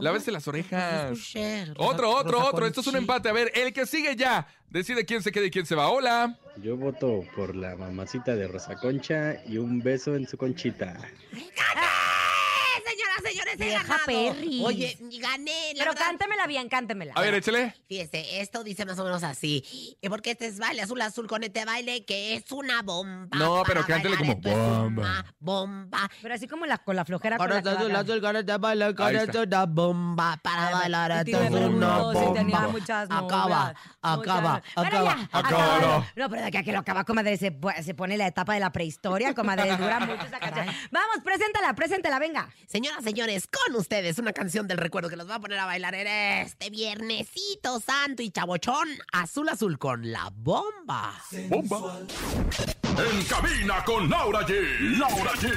Lávese 0.00 0.30
las 0.32 0.46
orejas. 0.48 1.34
Otro, 1.76 2.10
otro, 2.10 2.44
otro. 2.44 2.66
Esto 2.66 2.80
es 2.80 2.86
un 2.86 2.96
empate. 2.96 3.28
A 3.28 3.32
ver, 3.32 3.52
el 3.54 3.72
que 3.72 3.86
sigue 3.86 4.16
ya. 4.16 4.46
Decide 4.70 5.04
quién 5.04 5.22
se 5.22 5.32
queda 5.32 5.46
y 5.46 5.50
quién 5.50 5.66
se 5.66 5.74
va. 5.74 5.88
Hola. 5.90 6.38
Yo 6.56 6.76
voto 6.76 7.24
por 7.34 7.54
la 7.54 7.76
mamacita 7.76 8.34
de 8.36 8.48
Rosa 8.48 8.76
Concha 8.76 9.42
y 9.46 9.58
un 9.58 9.80
beso 9.80 10.14
en 10.14 10.26
su 10.26 10.36
conchita. 10.36 10.98
¡Eh, 11.32 11.50
señores! 13.22 13.54
He 13.54 13.64
Vieja 13.64 13.82
ganado. 13.82 14.06
Perry. 14.06 14.62
Oye, 14.64 14.96
gané. 15.20 15.52
La 15.74 15.84
Pero 15.84 15.92
verdad. 15.92 16.06
cántemela 16.06 16.46
bien, 16.46 16.68
cántemela. 16.68 17.12
A 17.14 17.20
ver, 17.20 17.34
échale. 17.34 17.74
Fíjese, 17.88 18.40
esto 18.40 18.64
dice 18.64 18.84
más 18.86 18.98
o 18.98 19.04
menos 19.04 19.22
así. 19.22 19.64
Y 20.00 20.08
porque 20.08 20.32
este 20.32 20.46
es 20.46 20.58
baile 20.58 20.82
azul 20.82 21.00
azul 21.02 21.26
con 21.26 21.42
este 21.42 21.64
baile 21.64 22.04
que 22.04 22.34
es 22.34 22.50
una 22.52 22.82
bomba. 22.82 23.36
No, 23.36 23.62
pero 23.66 23.82
Para 23.82 23.94
cántele 23.94 24.16
bailar 24.16 24.18
como 24.18 24.32
esto 24.32 24.48
es 24.48 24.56
bomba. 24.78 25.02
Una 25.02 25.34
bomba. 25.40 26.10
Pero 26.22 26.34
así 26.34 26.48
como 26.48 26.66
la, 26.66 26.78
con 26.78 26.96
la 26.96 27.04
flojera 27.04 27.36
con 27.36 27.46
Con 27.48 27.56
la 27.56 27.62
que 27.62 27.68
este 27.68 27.88
la 27.92 27.98
azul 28.00 28.10
azul 28.10 28.20
con 28.22 28.36
este 28.36 28.56
baile 28.58 28.94
con 28.94 29.06
Ahí 29.06 29.16
este 29.16 29.42
está. 29.42 29.42
una 29.42 29.66
bomba. 29.66 30.40
Para 30.42 30.70
bailar 30.70 31.12
y 31.26 31.30
esto 31.32 31.42
es 31.42 31.50
una 31.50 31.58
preguntó 31.60 32.12
si 32.12 32.32
tenía 32.34 32.56
bomba. 32.58 32.72
muchas 32.72 33.08
Acaba, 33.10 33.48
novias, 33.48 33.74
acaba, 34.02 34.52
muchas- 34.54 34.74
Bueno, 34.74 34.88
acaba, 34.88 35.16
ya, 35.16 35.38
acaba. 35.38 35.76
acaba. 35.76 36.06
No, 36.16 36.28
pero 36.30 36.42
de 36.42 36.48
aquí 36.48 36.56
a 36.56 36.62
que 36.62 36.72
lo 36.72 36.78
acaba, 36.78 37.04
comadre, 37.04 37.36
se, 37.36 37.52
pu- 37.52 37.82
se 37.82 37.94
pone 37.94 38.16
la 38.16 38.26
etapa 38.26 38.54
de 38.54 38.60
la 38.60 38.70
prehistoria, 38.72 39.34
comadre, 39.34 39.76
dura 39.76 40.00
mucho 40.00 40.24
esa 40.26 40.38
canción. 40.38 40.66
Vamos, 40.90 41.16
preséntala, 41.24 41.74
preséntala, 41.74 42.18
venga. 42.18 42.48
Señoras, 42.66 43.01
señores, 43.02 43.46
con 43.46 43.76
ustedes 43.76 44.18
una 44.18 44.32
canción 44.32 44.66
del 44.68 44.78
recuerdo 44.78 45.08
que 45.08 45.16
los 45.16 45.28
va 45.28 45.36
a 45.36 45.40
poner 45.40 45.58
a 45.58 45.66
bailar 45.66 45.94
en 45.94 46.06
este 46.06 46.70
viernesito 46.70 47.80
santo 47.80 48.22
y 48.22 48.30
chabochón 48.30 48.88
azul 49.12 49.48
azul 49.48 49.78
con 49.78 50.10
la 50.10 50.30
bomba. 50.32 51.14
Bomba. 51.48 52.00
En 52.92 53.24
cabina 53.24 53.82
con 53.84 54.08
Laura 54.08 54.46
G. 54.46 54.98
Laura 54.98 55.32
G. 55.32 55.50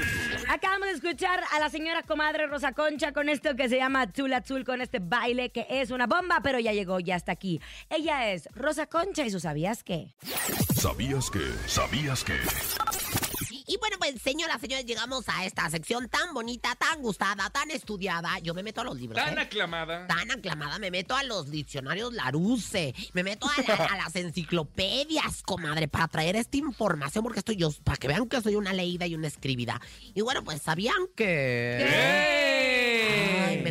Acabamos 0.48 0.88
de 0.88 0.94
escuchar 0.94 1.42
a 1.52 1.60
la 1.60 1.70
señora 1.70 2.04
comadre 2.04 2.48
Rosa 2.48 2.72
Concha 2.72 3.12
con 3.12 3.30
esto 3.30 3.56
que 3.56 3.68
se 3.68 3.78
llama 3.78 4.04
Azul 4.04 4.34
Azul, 4.34 4.64
con 4.64 4.82
este 4.82 5.00
baile 5.00 5.52
que 5.52 5.68
es 5.70 5.92
una 5.92 6.08
bomba, 6.08 6.40
pero 6.42 6.60
ya 6.60 6.72
llegó, 6.72 7.00
ya 7.00 7.16
está 7.16 7.34
aquí. 7.34 7.60
Ella 7.90 8.32
es 8.32 8.48
Rosa 8.54 8.88
Concha 8.88 9.26
y 9.26 9.32
su 9.32 9.40
¿sabías 9.40 9.84
qué? 9.84 10.16
¿Sabías 10.76 11.30
que? 11.30 11.42
¿Sabías 11.68 12.24
que? 12.24 12.40
Y 13.68 13.78
bueno, 13.78 13.98
pues, 14.00 14.22
señoras, 14.22 14.62
señores, 14.62 14.86
llegamos 14.86 15.26
a 15.28 15.46
esta 15.46 15.70
sección 15.70 16.08
tan 16.10 16.34
bonita, 16.34 16.76
tan 16.76 17.02
gustada, 17.02 17.50
tan 17.50 17.72
estudiada. 17.72 18.38
Yo 18.40 18.54
me 18.54 18.62
meto 18.64 18.82
a 18.82 18.84
los 18.84 18.96
libros. 19.00 19.24
Tan 19.24 19.38
¿eh? 19.38 19.42
aclamada. 19.42 20.08
Tan 20.08 20.30
aclamada, 20.32 20.78
me 20.80 20.92
meto 20.92 21.16
a 21.16 21.24
los 21.24 21.50
diccionarios 21.50 22.14
Larousse, 22.14 22.94
me 23.14 23.24
meto 23.24 23.48
a, 23.48 23.62
la- 23.68 23.86
a 23.86 23.98
las 23.98 24.16
enciclopedias, 24.16 25.42
comadre, 25.44 25.88
para 25.88 26.08
traer 26.08 26.36
esta 26.36 26.58
información, 26.58 27.24
porque 27.24 27.40
estoy 27.40 27.56
yo, 27.56 27.72
para 27.84 27.98
que 27.98 28.08
vean 28.08 28.28
que 28.28 28.42
soy 28.42 28.56
una 28.56 28.74
leída 28.74 29.08
y 29.08 29.16
una 29.16 29.28
escribida. 29.28 29.82
Y 30.14 30.22
bueno, 30.22 30.44
pues, 30.44 30.62
¿sabían 30.62 30.96
que...? 31.16 31.86
Ay, 31.90 32.55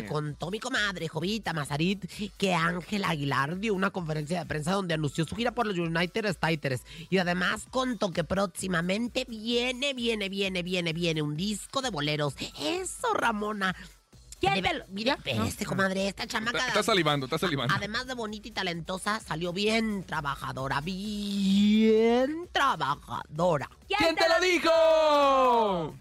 me 0.01 0.07
contó 0.07 0.51
mi 0.51 0.59
comadre, 0.59 1.07
Jovita 1.07 1.53
Mazarit, 1.53 2.05
que 2.37 2.53
Ángel 2.53 3.03
Aguilar 3.03 3.57
dio 3.57 3.73
una 3.73 3.89
conferencia 3.91 4.39
de 4.39 4.45
prensa 4.45 4.73
donde 4.73 4.93
anunció 4.93 5.25
su 5.25 5.35
gira 5.35 5.51
por 5.51 5.65
los 5.65 5.77
United 5.77 6.25
States. 6.25 6.81
Y 7.09 7.17
además 7.17 7.65
contó 7.71 8.11
que 8.11 8.23
próximamente 8.23 9.25
viene, 9.27 9.93
viene, 9.93 10.29
viene, 10.29 10.63
viene, 10.63 10.93
viene 10.93 11.21
un 11.21 11.35
disco 11.35 11.81
de 11.81 11.89
boleros. 11.89 12.35
Eso, 12.59 13.13
Ramona. 13.13 13.75
¿Quién 14.39 14.61
lo- 14.63 14.85
mire, 14.89 15.15
este, 15.47 15.65
comadre, 15.65 16.09
esta 16.09 16.27
chamaca... 16.27 16.57
Está, 16.57 16.67
está 16.67 16.83
salivando, 16.83 17.25
está 17.25 17.37
salivando. 17.39 17.73
Además 17.73 18.05
de 18.05 18.13
bonita 18.15 18.47
y 18.49 18.51
talentosa, 18.51 19.19
salió 19.21 19.53
bien 19.53 20.03
trabajadora, 20.03 20.81
bien 20.81 22.47
trabajadora. 22.51 23.69
¿Quién 23.87 24.15
te 24.15 24.27
lo 24.27 24.39
dijo? 24.41 25.95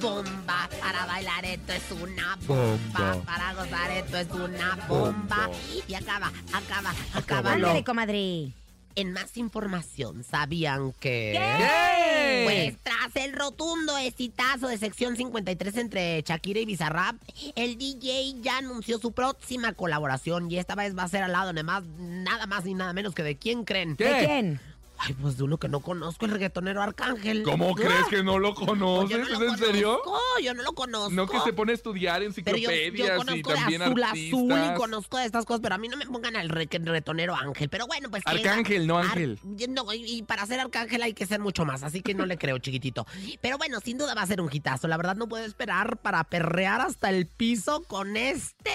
Bomba 0.00 0.68
para 0.80 1.06
bailar, 1.06 1.44
esto 1.44 1.72
es 1.72 1.90
una 1.92 2.36
bomba. 2.46 3.22
Para 3.24 3.54
gozar, 3.54 3.90
esto 3.90 4.16
es 4.16 4.30
una 4.30 4.76
bomba. 4.88 5.50
Y 5.86 5.94
acaba, 5.94 6.32
acaba, 6.52 6.94
acaba. 7.14 7.52
Ándale, 7.52 7.84
comadre. 7.84 8.52
En 8.96 9.12
más 9.12 9.36
información, 9.36 10.24
¿sabían 10.24 10.92
que...? 10.92 11.32
¿Qué? 11.38 12.42
Pues 12.44 12.76
tras 12.82 13.24
el 13.24 13.32
rotundo 13.34 13.96
exitazo 13.98 14.68
de 14.68 14.78
sección 14.78 15.16
53 15.16 15.76
entre 15.76 16.22
Shakira 16.22 16.60
y 16.60 16.64
Bizarrap, 16.64 17.16
el 17.54 17.78
DJ 17.78 18.40
ya 18.40 18.58
anunció 18.58 18.98
su 18.98 19.12
próxima 19.12 19.72
colaboración 19.74 20.50
y 20.50 20.58
esta 20.58 20.74
vez 20.74 20.96
va 20.96 21.04
a 21.04 21.08
ser 21.08 21.22
al 21.22 21.32
lado 21.32 21.52
de 21.52 21.62
más, 21.62 21.84
nada 21.98 22.46
más 22.46 22.64
ni 22.64 22.74
nada 22.74 22.92
menos 22.92 23.14
que 23.14 23.22
de 23.22 23.36
quién 23.36 23.64
creen. 23.64 23.96
¿Qué? 23.96 24.04
¿De 24.04 24.26
quién? 24.26 24.60
Ay, 25.02 25.14
pues 25.14 25.36
de 25.36 25.44
uno 25.44 25.56
que 25.58 25.68
no 25.68 25.80
conozco, 25.80 26.26
el 26.26 26.32
reggaetonero 26.32 26.82
Arcángel. 26.82 27.42
¿Cómo 27.42 27.70
Ah, 27.70 27.74
crees 27.76 28.04
que 28.10 28.22
no 28.22 28.38
lo 28.38 28.54
pues 28.54 28.68
conoces? 28.68 29.10
yo 29.10 29.18
no 29.18 29.28
lo 29.28 29.46
¿Es 29.46 29.52
en 29.52 29.58
serio? 29.58 30.00
conozco, 30.04 30.20
Yo 30.42 30.54
no 30.54 30.62
lo 30.62 30.72
conozco. 30.74 31.10
No 31.10 31.26
que 31.26 31.40
se 31.40 31.52
pone 31.52 31.72
a 31.72 31.74
estudiar 31.74 32.20
Pero 32.44 32.56
yo, 32.56 32.70
yo 32.70 32.70
enciclopedias 32.70 33.08
y 33.08 33.18
conozco 33.42 33.50
de 33.52 33.58
azul 33.58 34.02
artistas. 34.02 34.40
azul 34.40 34.60
y 34.70 34.74
conozco 34.76 35.16
de 35.18 35.24
estas 35.24 35.44
cosas, 35.44 35.60
pero 35.62 35.74
a 35.74 35.78
mí 35.78 35.88
no 35.88 35.96
me 35.96 36.06
pongan 36.06 36.36
al 36.36 36.48
re- 36.48 36.68
retonero 36.70 37.34
Ángel. 37.34 37.68
Pero 37.68 37.86
bueno, 37.86 38.10
pues. 38.10 38.22
Arcángel, 38.26 38.86
no 38.86 38.98
Ar- 38.98 39.06
Ángel. 39.06 39.38
no, 39.68 39.92
y, 39.94 40.04
y 40.18 40.22
para 40.22 40.44
ser 40.46 40.60
Arcángel 40.60 41.02
hay 41.02 41.14
que 41.14 41.26
ser 41.26 41.40
mucho 41.40 41.64
más, 41.64 41.82
así 41.82 42.02
que 42.02 42.14
no 42.14 42.26
le 42.26 42.36
creo, 42.38 42.58
chiquitito. 42.58 43.06
Pero 43.40 43.58
bueno, 43.58 43.78
sin 43.82 43.98
duda 43.98 44.14
va 44.14 44.22
a 44.22 44.26
ser 44.26 44.40
un 44.40 44.50
hitazo. 44.52 44.86
La 44.88 44.96
verdad 44.96 45.16
no 45.16 45.28
puedo 45.28 45.44
esperar 45.44 45.96
para 45.98 46.24
perrear 46.24 46.80
hasta 46.80 47.08
el 47.10 47.26
piso 47.26 47.82
con 47.86 48.16
este. 48.16 48.70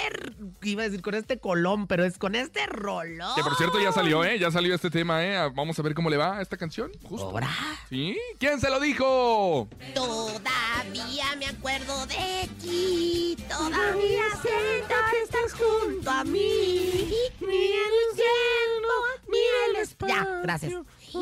Iba 0.64 0.82
a 0.84 0.86
decir 0.86 1.02
con 1.02 1.14
este 1.14 1.40
colón, 1.40 1.88
pero 1.88 2.04
es 2.06 2.18
con 2.18 2.36
este 2.36 2.66
rolón. 2.68 3.36
Que 3.36 3.44
por 3.44 3.56
cierto 3.56 3.80
ya 3.82 3.92
salió, 3.92 4.24
¿eh? 4.24 4.40
Ya 4.40 4.52
salió 4.52 4.74
este 4.76 4.90
tema, 4.90 5.24
¿eh? 5.24 5.52
Vamos 5.54 5.78
a 5.78 5.82
ver 5.82 5.94
cómo 5.94 6.10
le 6.10 6.15
va 6.18 6.38
a 6.38 6.42
esta 6.42 6.58
canción. 6.58 6.92
Justo. 7.04 7.30
Ahora. 7.30 7.50
¿Sí? 7.90 8.18
¿Quién 8.40 8.60
se 8.60 8.70
lo 8.70 8.80
dijo? 8.80 9.68
Todavía 9.94 11.36
me 11.38 11.48
acuerdo 11.48 12.06
de 12.08 12.50
ti, 12.62 13.38
todavía 13.48 14.24
siento 14.42 14.96
que 15.12 15.22
estás 15.24 15.54
junto 15.54 16.10
a 16.10 16.24
mí. 16.24 17.12
Ni 17.40 17.66
el 17.68 18.16
cielo, 18.16 18.94
ni 19.28 19.38
el 19.70 19.82
espacio. 19.82 20.16
Ya, 20.16 20.42
gracias. 20.42 20.74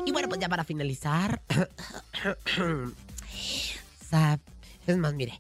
Y 0.05 0.11
bueno, 0.11 0.27
pues 0.29 0.39
ya 0.39 0.49
para 0.49 0.63
finalizar. 0.63 1.41
Es 4.85 4.97
más, 4.97 5.13
mire. 5.13 5.39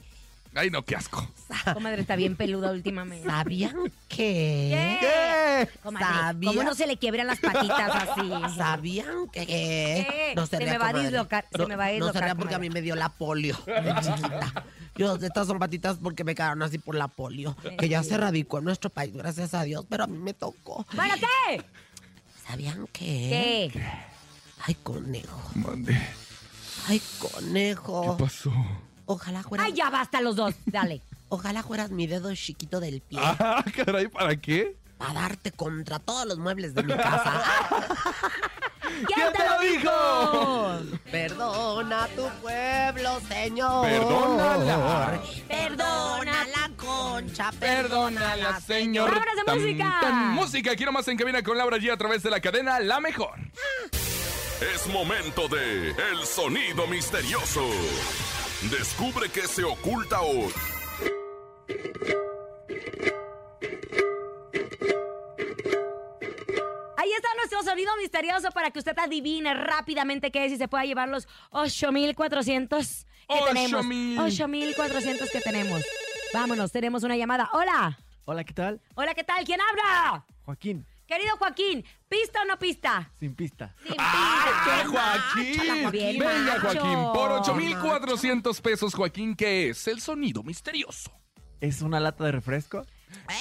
Ay, 0.55 0.69
no, 0.69 0.83
qué 0.83 0.95
asco. 0.95 1.27
Comadre 1.73 2.01
está 2.01 2.15
bien 2.15 2.35
peluda 2.35 2.71
últimamente. 2.71 3.27
¿Sabían 3.27 3.75
que? 4.07 4.97
¿Qué? 4.97 4.97
qué? 5.01 5.79
Comadre, 5.81 6.05
¿Sabía? 6.07 6.49
¿Cómo 6.51 6.63
no 6.63 6.75
se 6.75 6.85
le 6.87 6.97
quiebran 6.97 7.27
las 7.27 7.39
patitas 7.39 7.91
así? 7.95 8.31
¿Sabían 8.57 9.29
que 9.31 9.45
¿Qué? 9.45 10.35
Se 10.49 10.57
ría, 10.59 10.71
me 10.73 10.77
va 10.77 10.89
a 10.89 10.93
dislocar, 10.93 11.45
se 11.51 11.57
No- 11.57 11.67
me 11.67 11.75
va 11.75 11.85
a 11.85 11.87
No 11.87 11.93
dislocar, 11.93 12.13
se 12.21 12.25
ría 12.25 12.35
porque 12.35 12.55
a 12.55 12.59
mí 12.59 12.69
me 12.69 12.81
dio 12.81 12.95
la 12.95 13.09
polio 13.09 13.57
de 13.65 13.95
chiquita. 14.01 14.65
Yo, 14.95 15.15
estas 15.15 15.47
son 15.47 15.57
patitas 15.59 15.97
porque 16.01 16.23
me 16.23 16.35
quedaron 16.35 16.61
así 16.61 16.77
por 16.77 16.95
la 16.95 17.07
polio. 17.07 17.55
Que 17.79 17.89
ya 17.89 18.03
se 18.03 18.15
radicó 18.17 18.59
en 18.59 18.65
nuestro 18.65 18.89
país, 18.91 19.13
gracias 19.13 19.53
a 19.55 19.63
Dios, 19.63 19.85
pero 19.89 20.03
a 20.03 20.07
mí 20.07 20.17
me 20.17 20.33
tocó. 20.33 20.85
¿Bueno 20.93 21.15
qué? 21.15 21.63
¿Sabían 22.47 22.87
qué? 22.91 23.69
¿Qué? 23.73 23.83
Ay, 24.65 24.75
conejo. 24.83 25.41
Mande. 25.55 25.99
Ay, 26.87 27.01
conejo. 27.19 28.17
¿Qué 28.17 28.23
pasó? 28.23 28.53
Ojalá 29.05 29.43
fueras. 29.43 29.67
Ay, 29.67 29.73
ya 29.73 29.89
basta 29.89 30.21
los 30.21 30.35
dos. 30.35 30.53
Dale. 30.65 31.01
Ojalá 31.29 31.63
fueras 31.63 31.89
mi 31.91 32.05
dedo 32.07 32.33
chiquito 32.35 32.79
del 32.79 33.01
pie. 33.01 33.19
Ah, 33.21 33.63
caray, 33.75 34.07
¿para 34.07 34.35
qué? 34.35 34.75
Para 34.97 35.13
darte 35.13 35.51
contra 35.51 35.99
todos 35.99 36.25
los 36.27 36.37
muebles 36.37 36.75
de 36.75 36.83
mi 36.83 36.93
casa. 36.93 37.41
¿Quién 39.07 39.33
te 39.33 39.43
lo 39.43 39.59
dijo? 39.59 40.99
Perdona 41.11 42.03
a 42.03 42.07
tu 42.09 42.27
pueblo, 42.41 43.19
Señor. 43.27 43.85
Perdónala. 43.87 45.21
Perdona 45.47 46.45
la 46.45 46.69
concha. 46.77 47.51
Perdónala, 47.59 48.61
señor. 48.61 49.09
¡Vámonos 49.09 49.35
de 49.35 49.43
Tan, 49.43 49.59
música! 49.59 49.97
tan, 50.01 50.29
música, 50.33 50.71
aquí 50.71 50.85
nomás 50.85 51.07
en 51.07 51.17
cabina 51.17 51.41
con 51.41 51.57
Laura 51.57 51.77
G 51.77 51.91
a 51.91 51.97
través 51.97 52.21
de 52.23 52.29
la 52.29 52.39
cadena 52.39 52.79
La 52.79 52.99
Mejor. 52.99 53.39
Es 54.73 54.87
momento 54.87 55.47
de 55.47 55.89
El 55.89 56.25
Sonido 56.25 56.85
Misterioso. 56.87 57.67
Descubre 58.71 59.29
qué 59.29 59.41
se 59.41 59.63
oculta 59.63 60.21
hoy. 60.21 60.51
Ahí 66.95 67.11
está 67.11 67.27
nuestro 67.35 67.61
sonido 67.63 67.91
misterioso 67.97 68.49
para 68.51 68.71
que 68.71 68.79
usted 68.79 68.97
adivine 68.97 69.53
rápidamente 69.53 70.31
qué 70.31 70.45
es 70.45 70.53
y 70.53 70.57
se 70.57 70.69
pueda 70.69 70.85
llevar 70.85 71.09
los 71.09 71.27
8400 71.51 73.05
que 73.27 73.41
tenemos. 73.47 73.81
8,000. 73.81 74.19
8400 74.19 75.29
que 75.29 75.41
tenemos. 75.41 75.81
Vámonos, 76.33 76.71
tenemos 76.71 77.03
una 77.03 77.17
llamada. 77.17 77.49
Hola. 77.51 77.99
Hola, 78.23 78.45
¿qué 78.45 78.53
tal? 78.53 78.81
Hola, 78.95 79.13
¿qué 79.13 79.25
tal? 79.25 79.43
¿Quién 79.43 79.59
habla? 79.59 80.25
Joaquín, 80.45 80.85
Querido 81.13 81.37
Joaquín, 81.37 81.85
¿pista 82.09 82.41
o 82.41 82.45
no 82.45 82.57
pista? 82.57 83.11
sin 83.19 83.35
pista. 83.35 83.75
Sin 83.83 83.93
¡Ah, 83.99 84.63
pista. 84.65 85.21
Joaquín! 85.35 85.91
Bien 85.91 86.17
Venga. 86.17 86.59
Joaquín. 86.59 86.97
Por 87.13 87.31
8,400 87.33 88.61
pesos, 88.61 88.95
Joaquín, 88.95 89.35
¿qué 89.35 89.69
es? 89.69 89.87
El 89.87 90.01
sonido 90.01 90.41
misterioso. 90.41 91.11
¿Es 91.61 91.83
una 91.83 91.99
lata 91.99 92.23
de 92.23 92.31
refresco? 92.31 92.83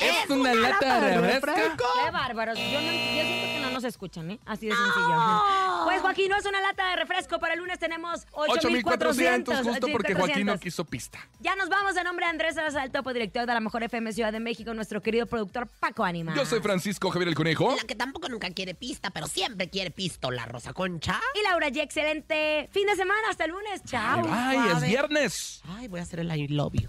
¿Es 0.00 0.30
una 0.30 0.54
lata 0.54 1.00
de 1.00 1.20
refresco? 1.20 1.84
Qué 2.04 2.10
bárbaros. 2.10 2.58
Yo, 2.58 2.64
no- 2.80 2.92
yo 2.92 3.22
siento 3.22 3.46
que 3.54 3.58
no 3.62 3.70
nos 3.70 3.84
escuchan, 3.84 4.30
¿eh? 4.30 4.38
Así 4.46 4.66
de 4.66 4.74
sencillo. 4.74 5.42
Pues 5.84 6.00
Joaquín, 6.00 6.28
no 6.30 6.36
es 6.36 6.46
una 6.46 6.60
lata 6.60 6.90
de 6.90 6.96
refresco. 6.96 7.38
Para 7.38 7.54
el 7.54 7.60
lunes 7.60 7.78
tenemos 7.78 8.26
8,400, 8.32 9.54
8,400. 9.54 9.66
justo 9.66 9.88
porque 9.92 10.14
Joaquín 10.14 10.46
no 10.46 10.52
8,400. 10.54 10.60
quiso 10.60 10.84
pista. 10.84 11.18
Ya 11.40 11.56
nos 11.56 11.68
vamos 11.68 11.94
de 11.94 12.04
nombre 12.04 12.26
de 12.26 12.30
Andrés 12.30 12.56
el 12.56 12.90
topo 12.90 13.12
director 13.12 13.46
de 13.46 13.54
la 13.54 13.60
Mejor 13.60 13.82
FM 13.82 14.12
Ciudad 14.12 14.32
de 14.32 14.40
México, 14.40 14.72
nuestro 14.74 15.00
querido 15.02 15.26
productor 15.26 15.66
Paco 15.80 16.04
Anima. 16.04 16.34
Yo 16.34 16.44
soy 16.46 16.60
Francisco 16.60 17.10
Javier 17.10 17.28
el 17.28 17.34
Conejo. 17.34 17.74
La 17.76 17.82
que 17.84 17.94
tampoco 17.94 18.28
nunca 18.28 18.50
quiere 18.50 18.74
pista, 18.74 19.10
pero 19.10 19.26
siempre 19.26 19.68
quiere 19.68 19.90
pistola, 19.90 20.44
Rosa 20.46 20.72
Concha. 20.72 21.20
Y 21.34 21.42
Laura 21.48 21.68
G, 21.68 21.80
excelente 21.82 22.68
fin 22.72 22.86
de 22.86 22.96
semana. 22.96 23.20
Hasta 23.30 23.44
el 23.44 23.50
lunes. 23.50 23.82
Chao. 23.84 24.26
Ay, 24.30 24.58
es 24.76 24.82
viernes. 24.82 25.62
Ay, 25.76 25.88
voy 25.88 26.00
a 26.00 26.02
hacer 26.02 26.20
el 26.20 26.34
I 26.34 26.48
love 26.48 26.72
you. 26.74 26.88